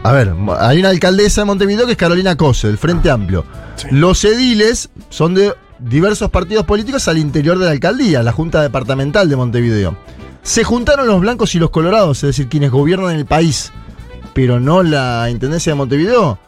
a 0.03 0.13
ver, 0.13 0.33
hay 0.61 0.79
una 0.79 0.91
alcaldesa 0.91 1.41
de 1.41 1.47
Montevideo 1.47 1.87
que 1.87 1.93
es 1.93 1.99
Carolina 1.99 2.37
Cose, 2.37 2.67
del 2.67 2.79
Frente 2.79 3.11
Amplio. 3.11 3.45
Los 3.91 4.25
ediles 4.25 4.91
son 5.09 5.35
de 5.35 5.53
diversos 5.79 6.31
partidos 6.31 6.65
políticos 6.65 7.09
al 7.09 7.19
interior 7.19 7.59
de 7.59 7.67
la 7.67 7.71
alcaldía, 7.73 8.23
la 8.23 8.33
Junta 8.33 8.63
Departamental 8.63 9.29
de 9.29 9.37
Montevideo. 9.37 9.97
Se 10.43 10.63
juntaron 10.65 11.07
los 11.07 11.21
blancos 11.21 11.55
y 11.55 11.59
los 11.59 11.71
colorados, 11.71 12.19
es 12.19 12.29
decir, 12.29 12.49
quienes 12.49 12.71
gobiernan 12.71 13.17
el 13.17 13.27
país, 13.27 13.73
pero 14.35 14.61
no 14.61 14.83
la 14.83 15.29
Intendencia 15.31 15.73
de 15.73 15.77
Montevideo, 15.77 16.39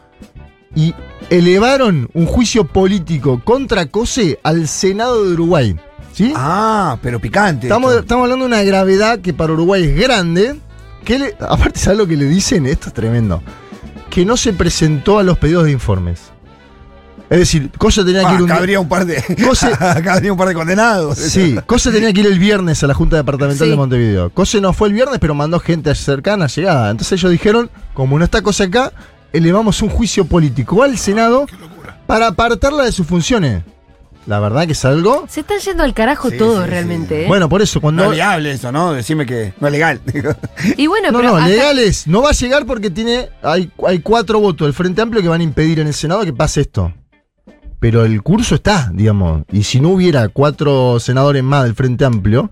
y 0.75 0.93
elevaron 1.29 2.09
un 2.13 2.25
juicio 2.25 2.65
político 2.65 3.41
contra 3.43 3.87
Cose 3.87 4.39
al 4.43 4.67
Senado 4.67 5.25
de 5.25 5.33
Uruguay. 5.33 5.75
¿Sí? 6.13 6.33
Ah, 6.35 6.97
pero 7.01 7.19
picante. 7.19 7.67
Estamos, 7.67 7.93
hablando 8.09 8.37
de 8.37 8.45
una 8.45 8.63
gravedad 8.63 9.19
que 9.19 9.33
para 9.33 9.53
Uruguay 9.53 9.83
es 9.83 9.95
grande. 9.95 10.55
Que 11.05 11.19
le- 11.19 11.35
aparte, 11.39 11.79
¿sabes 11.79 11.99
lo 11.99 12.07
que 12.07 12.17
le 12.17 12.25
dicen? 12.25 12.65
Esto 12.65 12.87
es 12.87 12.93
tremendo. 12.93 13.41
Que 14.09 14.25
no 14.25 14.35
se 14.35 14.51
presentó 14.53 15.19
a 15.19 15.23
los 15.23 15.37
pedidos 15.37 15.65
de 15.65 15.71
informes. 15.71 16.31
Es 17.29 17.39
decir, 17.39 17.69
Cosa 17.77 18.05
tenía 18.05 18.21
que 18.21 18.27
Ah, 18.27 18.33
ir 18.35 18.41
un 18.41 18.45
acá 18.45 18.53
día- 18.53 18.59
habría 18.59 18.79
un 18.79 18.87
par 18.87 19.05
de. 19.05 19.21
Cose- 19.43 19.67
acá 19.79 20.13
habría 20.13 20.31
un 20.31 20.37
par 20.37 20.47
de 20.47 20.53
condenados. 20.53 21.17
Sí, 21.17 21.57
Cosa 21.65 21.91
tenía 21.91 22.13
que 22.13 22.21
ir 22.21 22.27
el 22.27 22.39
viernes 22.39 22.81
a 22.83 22.87
la 22.87 22.93
Junta 22.93 23.17
Departamental 23.17 23.65
Sí. 23.67 23.71
de 23.71 23.75
Montevideo. 23.75 24.29
Cose 24.29 24.61
no 24.61 24.71
fue 24.73 24.87
el 24.87 24.93
viernes, 24.93 25.19
pero 25.19 25.35
mandó 25.35 25.59
gente 25.59 25.93
cercana 25.95 26.47
llegada. 26.47 26.89
Entonces 26.89 27.19
ellos 27.19 27.31
dijeron, 27.31 27.69
como 27.93 28.17
no 28.17 28.23
está 28.23 28.41
Cosa 28.41 28.63
acá, 28.65 28.93
elevamos 29.33 29.81
un 29.81 29.89
juicio 29.89 30.23
político 30.25 30.83
al 30.83 30.97
Senado 30.97 31.45
para 32.05 32.27
apartarla 32.27 32.83
de 32.83 32.91
sus 32.93 33.05
funciones. 33.05 33.63
la 34.25 34.39
verdad 34.41 34.65
que 34.65 34.71
es 34.73 34.83
algo. 34.85 35.25
Se 35.29 35.39
están 35.41 35.59
yendo 35.59 35.83
al 35.83 35.93
carajo 35.93 36.29
Sí, 36.29 36.37
todo 36.37 36.61
sí, 36.63 36.69
realmente, 36.69 37.23
¿eh? 37.25 37.27
Bueno, 37.27 37.47
por 37.49 37.61
eso, 37.61 37.79
cuando. 37.81 38.03
No 38.03 38.11
es 38.11 38.15
viable 38.17 38.51
eso, 38.51 38.71
¿no? 38.73 38.91
Decime 38.93 39.25
que 39.25 39.53
no 39.59 39.67
es 39.67 39.71
legal. 39.73 40.01
y 40.77 40.87
bueno, 40.87 41.11
No, 41.11 41.19
pero 41.19 41.29
no, 41.31 41.35
hasta- 41.37 41.49
legales. 41.49 42.07
No 42.07 42.21
va 42.21 42.29
a 42.29 42.33
llegar 42.33 42.65
porque 42.65 42.89
tiene. 42.89 43.29
Hay, 43.43 43.69
hay 43.85 43.99
cuatro 43.99 44.39
votos 44.41 44.65
del 44.65 44.73
Frente 44.73 45.01
Amplio 45.01 45.21
que 45.21 45.29
van 45.29 45.39
a 45.41 45.43
impedir 45.43 45.79
en 45.79 45.87
el 45.87 45.93
Senado 45.93 46.23
que 46.25 46.33
pase 46.33 46.61
esto. 46.61 46.93
Pero 47.79 48.05
el 48.05 48.23
curso 48.23 48.55
está, 48.55 48.89
digamos. 48.93 49.43
Y 49.51 49.63
si 49.63 49.79
no 49.79 49.89
hubiera 49.89 50.29
cuatro 50.29 50.99
senadores 50.99 51.43
más 51.43 51.63
del 51.65 51.75
Frente 51.75 52.05
Amplio, 52.05 52.49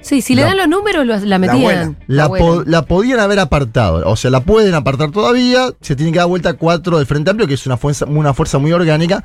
Sí, 0.00 0.22
si 0.22 0.36
le 0.36 0.42
La- 0.42 0.48
dan 0.48 0.56
los 0.58 0.68
números, 0.68 1.04
lo- 1.04 1.18
la 1.18 1.38
metían. 1.38 1.98
la, 2.06 2.28
po- 2.28 2.62
la 2.64 2.82
podían 2.82 3.18
haber 3.18 3.40
apartado. 3.40 4.08
O 4.08 4.14
sea, 4.14 4.30
la 4.30 4.40
pueden 4.40 4.72
apartar 4.74 5.10
todavía. 5.10 5.70
Se 5.80 5.96
tiene 5.96 6.12
que 6.12 6.18
dar 6.18 6.28
vuelta 6.28 6.54
cuatro 6.54 6.96
del 6.98 7.06
Frente 7.06 7.30
Amplio, 7.30 7.48
que 7.48 7.54
es 7.54 7.66
una 7.66 7.76
fuerza, 7.76 8.06
una 8.06 8.32
fuerza 8.32 8.58
muy 8.58 8.72
orgánica. 8.72 9.24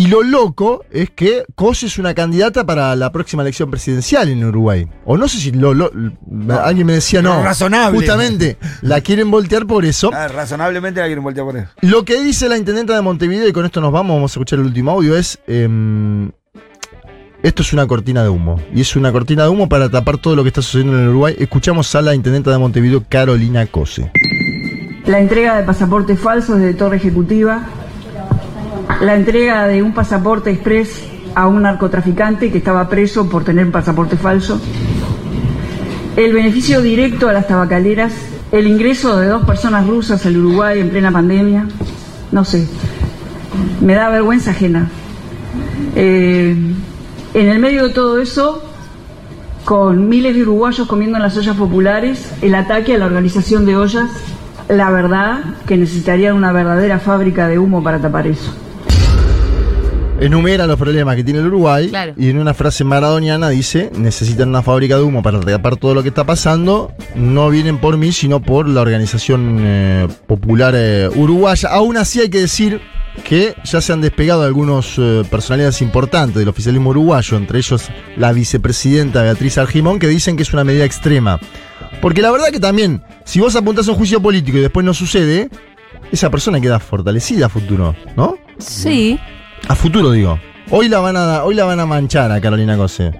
Y 0.00 0.06
lo 0.06 0.22
loco 0.22 0.82
es 0.90 1.10
que 1.10 1.44
Cos 1.54 1.82
es 1.82 1.98
una 1.98 2.14
candidata 2.14 2.64
para 2.64 2.96
la 2.96 3.12
próxima 3.12 3.42
elección 3.42 3.70
presidencial 3.70 4.30
en 4.30 4.42
Uruguay. 4.42 4.86
O 5.04 5.18
no 5.18 5.28
sé 5.28 5.36
si 5.38 5.50
lo, 5.52 5.74
lo- 5.74 5.90
alguien 6.64 6.86
me 6.86 6.94
decía 6.94 7.20
no. 7.20 7.34
No, 7.34 7.42
razonable. 7.44 7.98
Justamente, 7.98 8.56
la 8.80 9.02
quieren 9.02 9.30
voltear 9.30 9.66
por 9.66 9.84
eso. 9.84 10.10
Ah, 10.14 10.26
razonablemente 10.28 11.00
la 11.00 11.06
quieren 11.06 11.22
voltear 11.22 11.44
por 11.44 11.56
eso. 11.58 11.68
Lo 11.82 12.02
que 12.06 12.22
dice 12.22 12.48
la 12.48 12.56
intendenta 12.56 12.94
de 12.94 13.02
Montevideo, 13.02 13.46
y 13.46 13.52
con 13.52 13.66
esto 13.66 13.82
nos 13.82 13.92
vamos, 13.92 14.16
vamos 14.16 14.30
a 14.30 14.34
escuchar 14.34 14.58
el 14.60 14.64
último 14.64 14.90
audio, 14.92 15.14
es. 15.16 15.38
em, 15.46 16.30
esto 17.42 17.60
es 17.62 17.72
una 17.74 17.86
cortina 17.86 18.22
de 18.22 18.30
humo. 18.30 18.58
Y 18.74 18.80
es 18.80 18.96
una 18.96 19.12
cortina 19.12 19.42
de 19.42 19.48
humo 19.50 19.68
para 19.68 19.90
tapar 19.90 20.16
todo 20.16 20.34
lo 20.34 20.42
que 20.44 20.48
está 20.48 20.62
sucediendo 20.62 20.96
en 20.96 21.02
el 21.04 21.08
Uruguay. 21.10 21.36
Escuchamos 21.38 21.94
a 21.94 22.00
la 22.00 22.14
intendenta 22.14 22.50
de 22.50 22.56
Montevideo, 22.58 23.04
Carolina 23.08 23.66
Cose. 23.66 24.10
la 25.06 25.18
entrega 25.18 25.56
de 25.56 25.64
pasaportes 25.64 26.18
falsos 26.20 26.58
de 26.60 26.72
Torre 26.74 26.96
Ejecutiva, 26.96 27.66
la 29.00 29.14
entrega 29.14 29.66
de 29.66 29.82
un 29.82 29.92
pasaporte 29.92 30.50
express 30.50 31.02
a 31.34 31.46
un 31.46 31.62
narcotraficante 31.62 32.50
que 32.50 32.58
estaba 32.58 32.88
preso 32.88 33.28
por 33.28 33.44
tener 33.44 33.64
un 33.64 33.72
pasaporte 33.72 34.16
falso, 34.16 34.60
el 36.16 36.32
beneficio 36.32 36.82
directo 36.82 37.28
a 37.28 37.32
las 37.32 37.46
tabacaleras, 37.46 38.12
el 38.52 38.66
ingreso 38.66 39.16
de 39.18 39.28
dos 39.28 39.44
personas 39.44 39.86
rusas 39.86 40.26
al 40.26 40.36
Uruguay 40.36 40.80
en 40.80 40.90
plena 40.90 41.10
pandemia, 41.10 41.66
no 42.30 42.44
sé, 42.44 42.66
me 43.80 43.94
da 43.94 44.10
vergüenza 44.10 44.50
ajena. 44.50 44.88
Eh, 45.96 46.54
en 47.32 47.48
el 47.48 47.58
medio 47.58 47.88
de 47.88 47.94
todo 47.94 48.18
eso, 48.20 48.62
con 49.64 50.08
miles 50.08 50.34
de 50.34 50.42
uruguayos 50.42 50.86
comiendo 50.86 51.16
en 51.16 51.22
las 51.22 51.36
ollas 51.36 51.56
populares, 51.56 52.32
el 52.42 52.54
ataque 52.54 52.94
a 52.94 52.98
la 52.98 53.06
organización 53.06 53.64
de 53.64 53.76
ollas, 53.76 54.10
la 54.68 54.90
verdad 54.90 55.40
que 55.66 55.76
necesitarían 55.76 56.36
una 56.36 56.52
verdadera 56.52 56.98
fábrica 56.98 57.48
de 57.48 57.58
humo 57.58 57.82
para 57.82 57.98
tapar 57.98 58.26
eso. 58.26 58.52
Enumera 60.20 60.66
los 60.66 60.78
problemas 60.78 61.16
que 61.16 61.24
tiene 61.24 61.40
el 61.40 61.46
Uruguay 61.46 61.88
Claro. 61.88 62.12
y 62.16 62.28
en 62.28 62.38
una 62.38 62.52
frase 62.52 62.84
maradoniana 62.84 63.48
dice, 63.48 63.90
necesitan 63.96 64.50
una 64.50 64.62
fábrica 64.62 64.96
de 64.96 65.02
humo 65.02 65.22
para 65.22 65.40
tapar 65.40 65.76
todo 65.76 65.94
lo 65.94 66.02
que 66.02 66.10
está 66.10 66.24
pasando, 66.24 66.92
no 67.14 67.48
vienen 67.48 67.78
por 67.78 67.96
mí, 67.96 68.12
sino 68.12 68.40
por 68.42 68.68
la 68.68 68.82
organización 68.82 69.56
eh, 69.60 70.08
popular 70.26 70.74
eh, 70.76 71.08
uruguaya. 71.14 71.70
Aún 71.70 71.96
así 71.96 72.20
hay 72.20 72.28
que 72.28 72.40
decir 72.40 72.82
que 73.24 73.54
ya 73.64 73.80
se 73.80 73.94
han 73.94 74.02
despegado 74.02 74.42
algunos 74.42 74.94
eh, 74.98 75.22
personalidades 75.30 75.80
importantes 75.80 76.36
del 76.36 76.48
oficialismo 76.48 76.90
uruguayo, 76.90 77.38
entre 77.38 77.58
ellos 77.58 77.88
la 78.18 78.32
vicepresidenta 78.32 79.22
Beatriz 79.22 79.56
Argimón, 79.56 79.98
que 79.98 80.06
dicen 80.08 80.36
que 80.36 80.42
es 80.42 80.52
una 80.52 80.64
medida 80.64 80.84
extrema. 80.84 81.40
Porque 82.02 82.20
la 82.20 82.30
verdad 82.30 82.48
que 82.52 82.60
también, 82.60 83.02
si 83.24 83.40
vos 83.40 83.56
apuntás 83.56 83.88
a 83.88 83.92
un 83.92 83.96
juicio 83.96 84.20
político 84.20 84.58
y 84.58 84.60
después 84.60 84.84
no 84.84 84.92
sucede, 84.92 85.48
esa 86.12 86.28
persona 86.30 86.60
queda 86.60 86.78
fortalecida 86.78 87.46
a 87.46 87.48
futuro, 87.48 87.96
¿no? 88.16 88.36
Sí. 88.58 89.18
A 89.68 89.74
futuro 89.74 90.10
digo. 90.10 90.38
Hoy 90.70 90.88
la 90.88 91.00
van 91.00 91.16
a, 91.16 91.44
hoy 91.44 91.54
la 91.54 91.64
van 91.64 91.80
a 91.80 91.86
manchar 91.86 92.30
a 92.30 92.40
Carolina 92.40 92.76
Cose. 92.76 93.12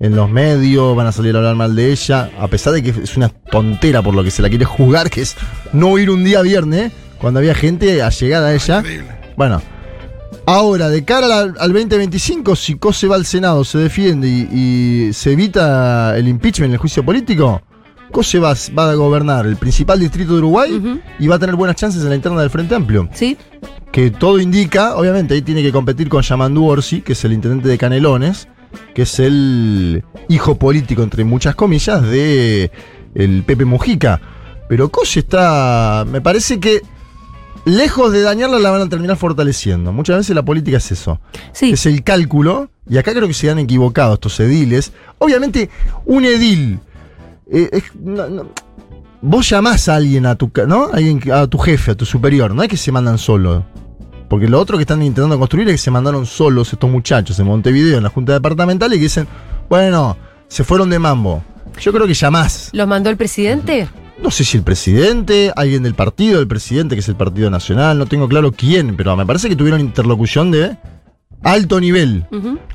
En 0.00 0.14
los 0.14 0.30
medios 0.30 0.94
van 0.94 1.06
a 1.06 1.12
salir 1.12 1.34
a 1.34 1.38
hablar 1.38 1.56
mal 1.56 1.74
de 1.74 1.90
ella, 1.90 2.30
a 2.38 2.46
pesar 2.48 2.72
de 2.72 2.82
que 2.82 2.90
es 2.90 3.16
una 3.16 3.28
tontera 3.28 4.02
por 4.02 4.14
lo 4.14 4.22
que 4.22 4.30
se 4.30 4.42
la 4.42 4.48
quiere 4.48 4.64
juzgar, 4.64 5.10
que 5.10 5.22
es 5.22 5.36
no 5.72 5.98
ir 5.98 6.10
un 6.10 6.22
día 6.22 6.40
viernes, 6.42 6.92
cuando 7.18 7.40
había 7.40 7.54
gente 7.54 8.00
allegada 8.02 8.48
a 8.48 8.54
ella. 8.54 8.82
Bueno, 9.36 9.60
ahora, 10.46 10.88
de 10.88 11.04
cara 11.04 11.26
al, 11.26 11.54
al 11.58 11.72
2025, 11.72 12.54
si 12.54 12.76
Cose 12.76 13.08
va 13.08 13.16
al 13.16 13.26
Senado, 13.26 13.64
se 13.64 13.78
defiende 13.78 14.28
y, 14.28 15.08
y 15.08 15.12
se 15.12 15.32
evita 15.32 16.16
el 16.16 16.28
impeachment, 16.28 16.72
el 16.72 16.78
juicio 16.78 17.04
político, 17.04 17.62
Cose 18.10 18.38
va, 18.38 18.54
va 18.76 18.90
a 18.90 18.94
gobernar 18.94 19.46
el 19.46 19.56
principal 19.56 20.00
distrito 20.00 20.32
de 20.32 20.38
Uruguay 20.38 21.00
y 21.18 21.26
va 21.26 21.36
a 21.36 21.38
tener 21.38 21.56
buenas 21.56 21.76
chances 21.76 22.02
en 22.02 22.08
la 22.08 22.14
interna 22.14 22.40
del 22.40 22.50
Frente 22.50 22.74
Amplio 22.74 23.08
Sí. 23.12 23.36
que 23.92 24.10
todo 24.10 24.38
indica, 24.38 24.96
obviamente 24.96 25.34
ahí 25.34 25.42
tiene 25.42 25.62
que 25.62 25.72
competir 25.72 26.08
con 26.08 26.22
Yamandu 26.22 26.64
Orsi, 26.66 27.02
que 27.02 27.12
es 27.12 27.24
el 27.24 27.32
intendente 27.32 27.68
de 27.68 27.78
Canelones, 27.78 28.48
que 28.94 29.02
es 29.02 29.18
el 29.20 30.04
hijo 30.28 30.56
político, 30.58 31.02
entre 31.02 31.24
muchas 31.24 31.54
comillas, 31.54 32.02
de 32.02 32.70
el 33.14 33.42
Pepe 33.44 33.64
Mujica. 33.64 34.20
Pero 34.68 34.90
Cose 34.90 35.20
está, 35.20 36.04
me 36.10 36.20
parece 36.20 36.60
que 36.60 36.82
lejos 37.64 38.12
de 38.12 38.22
dañarla 38.22 38.58
la 38.58 38.70
van 38.70 38.82
a 38.82 38.88
terminar 38.88 39.16
fortaleciendo. 39.16 39.92
Muchas 39.92 40.18
veces 40.18 40.34
la 40.36 40.42
política 40.44 40.76
es 40.78 40.92
eso. 40.92 41.20
Sí. 41.52 41.70
Es 41.72 41.86
el 41.86 42.02
cálculo, 42.02 42.70
y 42.88 42.98
acá 42.98 43.12
creo 43.12 43.26
que 43.26 43.34
se 43.34 43.50
han 43.50 43.58
equivocado 43.58 44.14
estos 44.14 44.38
ediles. 44.40 44.92
Obviamente, 45.18 45.70
un 46.04 46.24
edil... 46.24 46.80
eh, 47.50 47.68
es- 47.72 47.94
no- 48.00 48.28
no- 48.28 48.48
vos 49.20 49.48
llamás 49.48 49.88
a 49.88 49.96
alguien 49.96 50.26
a 50.26 50.34
tu, 50.36 50.50
¿no? 50.66 50.88
Alguien 50.92 51.20
a 51.32 51.46
tu 51.46 51.58
jefe, 51.58 51.92
a 51.92 51.94
tu 51.94 52.04
superior, 52.04 52.54
no 52.54 52.62
es 52.62 52.68
que 52.68 52.76
se 52.76 52.92
mandan 52.92 53.18
solos. 53.18 53.64
Porque 54.28 54.46
lo 54.46 54.60
otro 54.60 54.76
que 54.76 54.82
están 54.82 55.02
intentando 55.02 55.38
construir 55.38 55.68
es 55.68 55.74
que 55.74 55.78
se 55.78 55.90
mandaron 55.90 56.26
solos 56.26 56.70
estos 56.72 56.90
muchachos 56.90 57.38
en 57.38 57.46
Montevideo, 57.46 57.96
en 57.96 58.02
la 58.04 58.10
Junta 58.10 58.34
Departamental, 58.34 58.92
y 58.92 58.96
que 58.96 59.02
dicen, 59.04 59.26
bueno, 59.70 60.16
se 60.48 60.64
fueron 60.64 60.90
de 60.90 60.98
mambo. 60.98 61.42
Yo 61.80 61.92
creo 61.92 62.06
que 62.06 62.14
llamás. 62.14 62.68
¿Los 62.72 62.86
mandó 62.86 63.08
el 63.08 63.16
presidente? 63.16 63.88
No 64.22 64.30
sé 64.30 64.44
si 64.44 64.56
el 64.58 64.64
presidente, 64.64 65.52
alguien 65.56 65.82
del 65.84 65.94
partido, 65.94 66.38
del 66.40 66.48
presidente, 66.48 66.94
que 66.96 67.00
es 67.00 67.08
el 67.08 67.14
Partido 67.16 67.48
Nacional, 67.50 67.98
no 67.98 68.06
tengo 68.06 68.28
claro 68.28 68.50
quién, 68.52 68.96
pero 68.96 69.16
me 69.16 69.24
parece 69.24 69.48
que 69.48 69.54
tuvieron 69.56 69.80
interlocución 69.80 70.50
de 70.50 70.76
alto 71.42 71.78
nivel. 71.80 72.26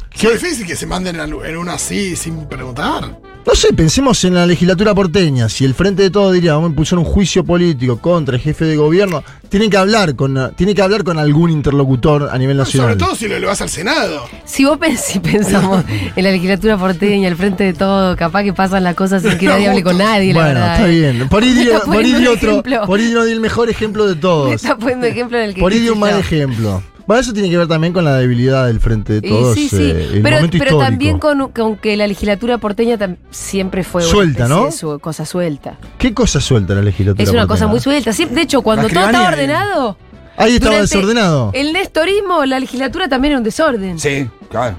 Qué 0.10 0.32
difícil 0.32 0.66
que 0.66 0.76
se 0.78 0.88
manden 0.88 1.20
en 1.20 1.34
en 1.46 1.58
una 1.58 1.74
así 1.74 2.16
sin 2.16 2.46
preguntar. 2.48 3.20
No 3.46 3.56
sé, 3.56 3.74
pensemos 3.74 4.24
en 4.24 4.36
la 4.36 4.46
legislatura 4.46 4.96
porteña. 4.96 5.50
Si 5.50 5.66
el 5.66 5.74
Frente 5.74 6.02
de 6.02 6.10
Todo 6.10 6.32
diría, 6.32 6.54
vamos 6.54 6.68
a 6.68 6.70
impulsar 6.70 6.98
un 6.98 7.04
juicio 7.06 7.44
político 7.44 7.98
contra 8.00 8.36
el 8.36 8.42
jefe 8.42 8.64
de 8.64 8.78
gobierno, 8.78 9.22
tienen 9.50 9.70
que 9.70 9.76
hablar 9.76 10.16
con, 10.16 10.54
tiene 10.56 10.74
que 10.74 10.82
hablar 10.82 11.04
con 11.04 11.20
algún 11.20 11.52
interlocutor 11.52 12.30
a 12.32 12.38
nivel 12.38 12.56
nacional. 12.56 12.92
Sobre 12.92 13.06
todo 13.06 13.16
si 13.16 13.28
lo 13.28 13.46
vas 13.48 13.62
al 13.62 13.70
Senado. 13.70 14.24
Si 14.46 14.64
vos 14.64 14.80
pens- 14.80 14.98
si 14.98 15.20
pensamos 15.20 15.84
en 16.16 16.24
la 16.24 16.32
legislatura 16.32 16.78
porteña, 16.78 17.28
al 17.28 17.36
frente 17.36 17.66
de 17.66 17.74
todo, 17.74 18.16
capaz 18.16 18.44
que 18.44 18.54
pasan 18.54 18.84
las 18.86 18.96
cosas 18.96 19.22
sin 19.22 19.38
que 19.38 19.46
nadie 19.46 19.68
hable 19.68 19.84
con 19.84 19.98
nadie, 19.98 20.34
la 20.34 20.40
bueno, 20.40 20.60
verdad. 20.62 20.76
está 20.76 20.88
¿eh? 20.90 21.00
bien. 21.12 21.28
Por 21.30 21.44
ahí 21.44 21.54
Me 21.54 21.80
por 21.86 21.98
ahí 21.98 22.28
otro, 22.28 22.50
ejemplo. 22.52 22.86
por 22.86 23.00
ahí 23.00 23.12
no 23.12 23.26
di 23.26 23.34
el 23.34 23.40
mejor 23.42 23.70
ejemplo 23.70 24.08
de 24.08 24.16
Me 24.16 24.22
todos. 24.22 24.54
está 24.54 24.78
poniendo 24.78 25.06
ejemplo 25.06 25.38
en 25.38 25.44
el 25.50 25.54
que 25.54 25.60
Por 25.60 25.74
ahí 25.74 25.80
di 25.80 25.90
un 25.90 26.00
mal 26.00 26.18
ejemplo. 26.18 26.82
Bueno, 27.06 27.20
eso 27.22 27.34
tiene 27.34 27.50
que 27.50 27.58
ver 27.58 27.68
también 27.68 27.92
con 27.94 28.06
la 28.06 28.16
debilidad 28.16 28.66
del 28.68 28.80
Frente 28.80 29.20
de 29.20 29.28
Y 29.28 29.30
Todos. 29.30 29.56
sí, 29.56 29.68
sí. 29.70 29.78
eh, 29.82 30.10
el 30.14 30.22
pero 30.22 30.38
momento 30.38 30.58
pero 30.58 30.64
histórico. 30.72 30.80
también 30.80 31.20
con, 31.20 31.52
con 31.52 31.76
que 31.78 31.98
la 31.98 32.08
legislatura 32.08 32.58
porteña 32.60 32.98
siempre 33.30 33.84
fue 33.84 34.04
una 34.04 34.12
Suelta, 34.12 34.48
¿no? 34.48 34.72
su- 34.72 35.00
cosa 35.00 35.26
suelta. 35.26 35.78
¿Qué 35.98 36.14
cosa 36.14 36.40
suelta 36.40 36.74
la 36.76 36.82
legislatura 36.82 37.22
Es 37.24 37.30
una 37.30 37.42
porteña? 37.42 37.54
cosa 37.54 37.68
muy 37.68 37.80
suelta. 37.82 38.14
Sí, 38.14 38.26
de 38.26 38.42
hecho, 38.42 38.62
cuando 38.62 38.88
todo 38.88 39.06
estaba 39.06 39.28
ordenado. 39.28 39.98
Ahí 40.38 40.56
estaba 40.56 40.78
desordenado. 40.78 41.52
El 41.54 41.74
nestorismo, 41.74 42.46
la 42.46 42.60
legislatura 42.60 43.08
también 43.10 43.34
era 43.34 43.38
un 43.40 43.44
desorden. 43.44 44.00
Sí, 44.00 44.28
claro. 44.50 44.76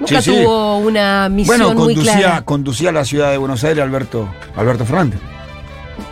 Nunca 0.00 0.20
Sí, 0.20 0.30
sí. 0.32 0.42
tuvo 0.42 0.78
una 0.78 1.28
misión 1.28 1.58
Bueno, 1.58 1.74
muy 1.74 1.94
conducía, 1.94 2.18
clara. 2.18 2.42
conducía 2.44 2.88
a 2.88 2.92
la 2.92 3.04
ciudad 3.04 3.30
de 3.30 3.38
Buenos 3.38 3.62
Aires 3.62 3.82
Alberto, 3.84 4.28
Alberto 4.56 4.84
Fernández. 4.84 5.20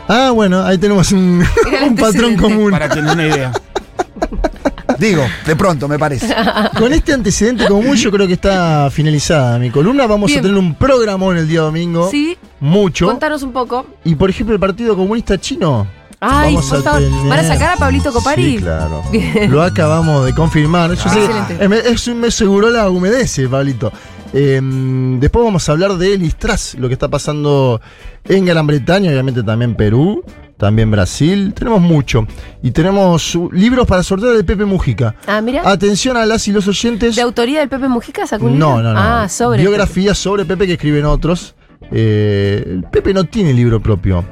Ah, 0.09 0.31
bueno, 0.31 0.63
ahí 0.65 0.79
tenemos 0.79 1.11
un, 1.13 1.45
un 1.89 1.97
patrón 1.97 2.37
común. 2.37 2.71
Para 2.71 2.89
tener 2.89 3.13
una 3.13 3.27
idea. 3.27 3.53
Digo, 5.01 5.25
de 5.47 5.57
pronto 5.57 5.89
me 5.89 5.99
parece. 5.99 6.33
Con 6.79 6.93
este 6.93 7.13
antecedente 7.15 7.67
común 7.67 7.97
yo 7.97 8.11
creo 8.11 8.27
que 8.27 8.35
está 8.35 8.89
finalizada 8.93 9.59
mi 9.59 9.71
columna. 9.71 10.07
Vamos 10.07 10.29
Bien. 10.29 10.41
a 10.41 10.43
tener 10.43 10.57
un 10.59 10.75
programón 10.75 11.37
el 11.39 11.49
día 11.49 11.63
domingo. 11.63 12.09
Sí, 12.11 12.37
Mucho. 12.61 13.07
contanos 13.07 13.43
un 13.43 13.53
poco. 13.53 13.87
Y 14.05 14.15
por 14.15 14.29
ejemplo 14.31 14.55
el 14.55 14.61
Partido 14.61 14.95
Comunista 14.95 15.39
Chino. 15.39 15.87
Ay, 16.23 16.55
vamos 16.55 16.69
por 16.69 16.79
a 16.79 16.83
favor, 16.83 17.01
tener- 17.01 17.29
¿van 17.31 17.39
a 17.39 17.45
sacar 17.45 17.71
a 17.71 17.77
Pablito 17.79 18.13
Copari? 18.13 18.57
Sí, 18.57 18.63
claro. 18.63 19.03
Bien. 19.11 19.51
Lo 19.51 19.63
acabamos 19.63 20.27
de 20.27 20.35
confirmar. 20.35 20.93
Yo 20.95 21.03
Ah, 21.07 21.15
sé- 21.15 21.25
excelente. 21.25 21.65
eh, 21.65 21.69
me, 21.69 21.79
es 21.79 22.07
un- 22.09 22.21
me 22.21 22.27
aseguró 22.29 22.69
la 22.69 22.91
humedece, 22.91 23.49
Pablito. 23.49 23.91
Eh, 24.35 24.61
después 25.19 25.45
vamos 25.45 25.67
a 25.69 25.73
hablar 25.73 25.95
de 25.97 26.19
Listras, 26.19 26.77
lo 26.79 26.89
que 26.89 26.95
está 26.95 27.09
pasando 27.09 27.81
en 28.29 28.45
Gran 28.45 28.67
Bretaña, 28.67 29.11
obviamente 29.11 29.43
también 29.43 29.75
Perú, 29.75 30.23
también 30.61 30.91
Brasil. 30.91 31.55
Tenemos 31.55 31.81
mucho. 31.81 32.27
Y 32.63 32.71
tenemos 32.71 33.35
uh, 33.35 33.51
libros 33.51 33.87
para 33.87 34.03
sortear 34.03 34.35
de 34.37 34.45
Pepe 34.45 34.67
Mujica. 34.67 35.17
Ah, 35.27 35.41
mira. 35.41 35.63
Atención 35.69 36.19
a 36.19 36.27
las 36.27 36.47
y 36.47 36.53
los 36.53 36.69
oyentes. 36.69 37.17
¿De 37.17 37.23
autoría 37.23 37.61
del 37.61 37.71
Pepe 37.71 37.89
Mujica 37.89 38.27
sacó 38.27 38.45
un 38.45 38.59
No, 38.59 38.77
libro? 38.77 38.93
no, 38.93 38.95
no. 38.95 39.01
Ah, 39.01 39.29
sobre. 39.29 39.63
Biografías 39.63 40.19
sobre 40.19 40.45
Pepe 40.45 40.67
que 40.67 40.75
escriben 40.75 41.07
otros. 41.07 41.55
Eh, 41.91 42.83
Pepe 42.93 43.15
no 43.15 43.25
tiene 43.25 43.55
libro 43.55 43.81
propio. 43.81 44.23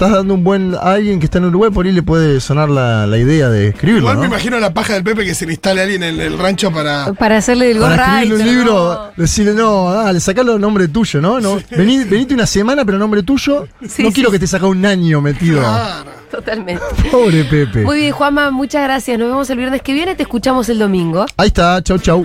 Estás 0.00 0.16
dando 0.16 0.32
un 0.32 0.42
buen 0.42 0.74
a 0.74 0.92
alguien 0.92 1.18
que 1.20 1.26
está 1.26 1.36
en 1.38 1.44
Uruguay, 1.44 1.70
por 1.70 1.84
ahí 1.84 1.92
le 1.92 2.02
puede 2.02 2.40
sonar 2.40 2.70
la, 2.70 3.06
la 3.06 3.18
idea 3.18 3.50
de 3.50 3.68
escribirlo. 3.68 4.00
Igual 4.00 4.14
¿no? 4.16 4.20
me 4.22 4.26
imagino 4.28 4.58
la 4.58 4.72
paja 4.72 4.94
del 4.94 5.04
Pepe 5.04 5.26
que 5.26 5.34
se 5.34 5.44
le 5.44 5.52
instale 5.52 5.80
a 5.80 5.84
alguien 5.84 6.02
en 6.02 6.18
el 6.18 6.38
rancho 6.38 6.72
para. 6.72 7.12
Para 7.12 7.36
hacerle 7.36 7.70
el 7.72 7.78
Para 7.78 8.22
escribirle 8.22 8.44
un 8.44 8.50
libro, 8.56 8.72
¿no? 8.94 9.22
decirle, 9.22 9.52
no, 9.52 9.92
dale, 9.92 10.18
sacalo 10.20 10.58
nombre 10.58 10.88
tuyo, 10.88 11.20
¿no? 11.20 11.38
no 11.38 11.58
vení- 11.60 12.08
venite 12.08 12.32
una 12.32 12.46
semana, 12.46 12.82
pero 12.84 12.98
nombre 12.98 13.22
tuyo. 13.22 13.68
Sí, 13.86 14.02
no 14.02 14.08
sí, 14.08 14.14
quiero 14.14 14.30
que 14.30 14.38
te 14.38 14.46
saca 14.46 14.66
un 14.66 14.84
año 14.86 15.20
metido. 15.20 15.60
Totalmente. 16.30 16.82
Pobre 17.10 17.44
Pepe. 17.44 17.82
Muy 17.84 17.98
bien, 17.98 18.12
Juanma, 18.12 18.50
muchas 18.50 18.82
gracias. 18.84 19.18
Nos 19.18 19.28
vemos 19.28 19.50
el 19.50 19.58
viernes 19.58 19.82
que 19.82 19.92
viene, 19.92 20.14
te 20.14 20.22
escuchamos 20.22 20.68
el 20.68 20.78
domingo. 20.78 21.26
Ahí 21.36 21.48
está, 21.48 21.82
chau, 21.82 21.98
chau. 21.98 22.24